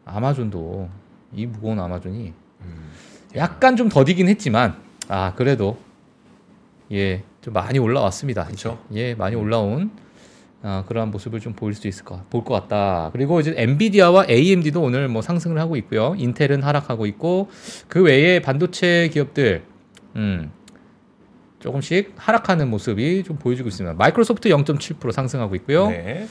아마존도 0.04 0.88
이 1.34 1.46
무거운 1.46 1.78
아마존이 1.80 2.32
음. 2.62 2.90
약간 3.36 3.76
좀 3.76 3.88
더디긴 3.88 4.28
했지만 4.28 4.76
아 5.08 5.34
그래도 5.34 5.76
예 6.90 7.22
좀 7.44 7.52
많이 7.52 7.78
올라왔습니다. 7.78 8.44
그쵸. 8.44 8.78
예 8.94 9.14
많이 9.14 9.36
올라온 9.36 9.90
아, 10.62 10.82
그러한 10.88 11.10
모습을 11.10 11.40
좀 11.40 11.52
보일 11.52 11.74
수 11.74 11.86
있을 11.88 12.02
것, 12.06 12.30
볼 12.30 12.42
것 12.42 12.54
같다. 12.54 13.10
그리고 13.12 13.38
이제 13.38 13.52
엔비디아와 13.54 14.24
AMD도 14.30 14.80
오늘 14.80 15.08
뭐 15.08 15.20
상승을 15.20 15.58
하고 15.58 15.76
있고요. 15.76 16.14
인텔은 16.16 16.62
하락하고 16.62 17.04
있고 17.04 17.50
그 17.86 18.02
외에 18.02 18.40
반도체 18.40 19.10
기업들 19.12 19.62
음, 20.16 20.50
조금씩 21.60 22.14
하락하는 22.16 22.70
모습이 22.70 23.24
좀 23.24 23.36
보여지고 23.36 23.68
있습니다. 23.68 23.94
마이크로소프트 23.98 24.48
0.7% 24.48 25.12
상승하고 25.12 25.54
있고요. 25.56 25.88
네. 25.90 26.26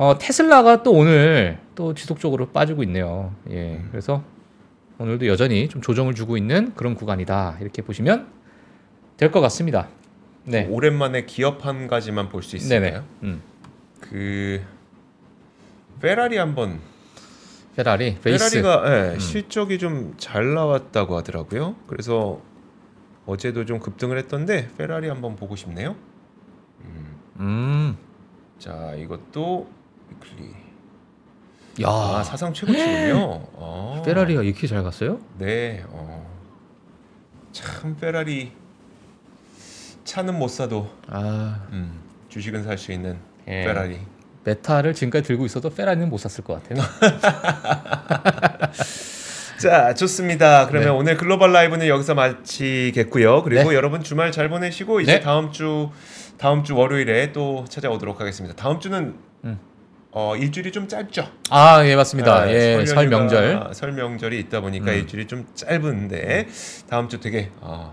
어, 0.00 0.16
테슬라가 0.16 0.82
또 0.82 0.92
오늘 0.92 1.58
또 1.74 1.92
지속적으로 1.92 2.46
빠지고 2.48 2.82
있네요. 2.84 3.34
예. 3.50 3.74
음. 3.74 3.88
그래서 3.90 4.24
오늘도 4.96 5.26
여전히 5.26 5.68
좀 5.68 5.82
조정을 5.82 6.14
주고 6.14 6.38
있는 6.38 6.72
그런 6.74 6.94
구간이다. 6.94 7.58
이렇게 7.60 7.82
보시면 7.82 8.26
될 9.18 9.30
것 9.30 9.42
같습니다. 9.42 9.88
네. 10.46 10.66
오랜만에 10.70 11.26
기업 11.26 11.66
한 11.66 11.86
가지만 11.86 12.30
볼 12.30 12.42
수 12.42 12.56
있을까요? 12.56 13.04
음. 13.24 13.42
그 14.00 14.62
페라리 16.00 16.38
한번 16.38 16.80
페라리, 17.76 18.16
레이스. 18.24 18.56
음. 18.56 18.62
페라리가 18.62 19.12
예, 19.14 19.18
실적이 19.18 19.78
좀 19.78 20.14
잘 20.16 20.54
나왔다고 20.54 21.14
하더라고요. 21.18 21.76
그래서 21.86 22.40
어제도 23.26 23.66
좀 23.66 23.78
급등을 23.80 24.16
했던데 24.16 24.70
페라리 24.78 25.10
한번 25.10 25.36
보고 25.36 25.56
싶네요. 25.56 25.94
음. 26.86 27.16
음. 27.40 27.96
자 28.58 28.94
이것도 28.94 29.68
weekly. 30.10 30.50
야. 31.82 31.88
아 31.88 32.22
사상 32.24 32.52
최고치군요. 32.52 33.42
아, 33.58 34.02
페라리가 34.04 34.42
이렇게 34.42 34.66
잘 34.66 34.82
갔어요? 34.82 35.18
네. 35.38 35.82
어. 35.88 36.28
참 37.52 37.96
페라리 37.96 38.52
차는 40.04 40.38
못 40.38 40.48
사도 40.48 40.90
아. 41.08 41.66
음, 41.72 42.00
주식은 42.28 42.64
살 42.64 42.76
수 42.78 42.92
있는 42.92 43.18
예. 43.48 43.64
페라리. 43.64 43.98
메타를 44.44 44.94
지금까지 44.94 45.28
들고 45.28 45.44
있어도 45.46 45.68
페라리는 45.70 46.08
못 46.08 46.18
샀을 46.18 46.44
것 46.44 46.62
같아요. 46.62 46.82
자 49.60 49.92
좋습니다. 49.94 50.66
그러면 50.68 50.88
네. 50.88 50.94
오늘 50.94 51.16
글로벌 51.18 51.52
라이브는 51.52 51.86
여기서 51.86 52.14
마치겠고요. 52.14 53.42
그리고 53.42 53.70
네. 53.70 53.76
여러분 53.76 54.02
주말 54.02 54.32
잘 54.32 54.48
보내시고 54.48 55.00
이제 55.02 55.14
네. 55.14 55.20
다음 55.20 55.52
주 55.52 55.90
다음 56.38 56.64
주 56.64 56.74
월요일에 56.74 57.32
또 57.32 57.66
찾아오도록 57.68 58.20
하겠습니다. 58.20 58.56
다음 58.56 58.80
주는 58.80 59.14
음. 59.44 59.58
어, 60.12 60.34
일주일이 60.36 60.72
좀 60.72 60.88
짧죠. 60.88 61.28
아, 61.50 61.84
예, 61.86 61.94
맞습니다. 61.94 62.46
네, 62.46 62.80
예, 62.80 62.86
설 62.86 63.08
명절. 63.08 63.70
설 63.72 63.92
명절이 63.92 64.38
있다 64.40 64.60
보니까 64.60 64.90
음. 64.90 64.96
일주일이 64.96 65.26
좀 65.26 65.46
짧은데 65.54 66.48
다음 66.88 67.08
주 67.08 67.20
되게 67.20 67.50
아, 67.60 67.92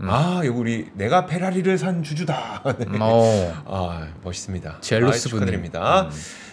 음. 0.00 0.08
아 0.10 0.38
여기 0.38 0.48
우리 0.48 0.86
내가 0.94 1.26
페라리를 1.26 1.78
산 1.78 2.02
주주다. 2.02 2.62
네. 2.78 2.86
음, 2.86 2.98
어. 3.00 3.62
아 3.66 4.08
멋있습니다. 4.24 4.78
젤로스 4.80 5.28
아. 5.28 5.30
축하드립니다. 5.30 6.02
음. 6.02 6.10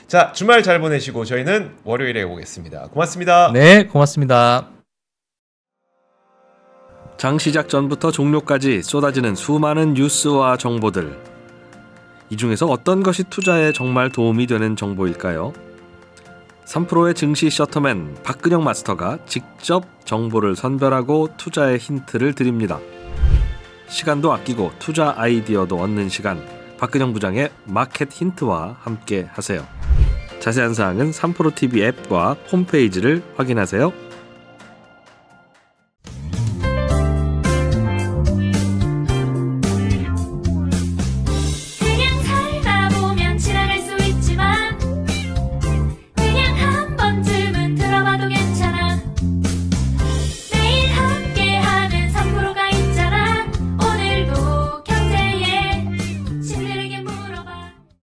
자 0.08 0.32
주말 0.34 0.62
잘 0.62 0.80
보내시고 0.80 1.26
저희는 1.26 1.78
월요일에 1.84 2.24
오겠습니다. 2.24 2.90
고맙습니다. 2.90 3.52
네, 3.52 3.86
고맙습니다. 3.86 4.70
장 7.18 7.38
시작 7.38 7.70
전부터 7.70 8.12
종료까지 8.12 8.82
쏟아지는 8.82 9.36
수많은 9.36 9.94
뉴스와 9.94 10.58
정보들. 10.58 11.29
이 12.30 12.38
중에서 12.38 12.68
어떤 12.68 13.02
것이 13.02 13.24
투자에 13.24 13.72
정말 13.72 14.12
도움이 14.12 14.46
되는 14.48 14.76
정보일까요? 14.76 15.54
3프로의 16.66 17.16
증시 17.16 17.50
셔터맨 17.50 18.18
박근영 18.24 18.64
마스터가 18.64 19.18
직접 19.26 19.86
정보를 20.06 20.56
선별하고 20.56 21.30
투자의 21.38 21.80
힌트를 21.80 22.34
드립니다. 22.36 22.80
시간도 23.88 24.32
아끼고 24.32 24.74
투자 24.78 25.16
아이디어도 25.18 25.78
얻는 25.78 26.10
시간. 26.10 26.46
박근영 26.78 27.14
부장의 27.14 27.50
마켓 27.66 28.12
힌트와 28.12 28.78
함께 28.80 29.28
하세요. 29.32 29.66
자세한 30.40 30.76
사항은 30.76 31.10
3프로 31.10 31.54
TV 31.56 31.84
앱과 31.84 32.38
홈페이지를 32.52 33.24
확인하세요. 33.36 33.92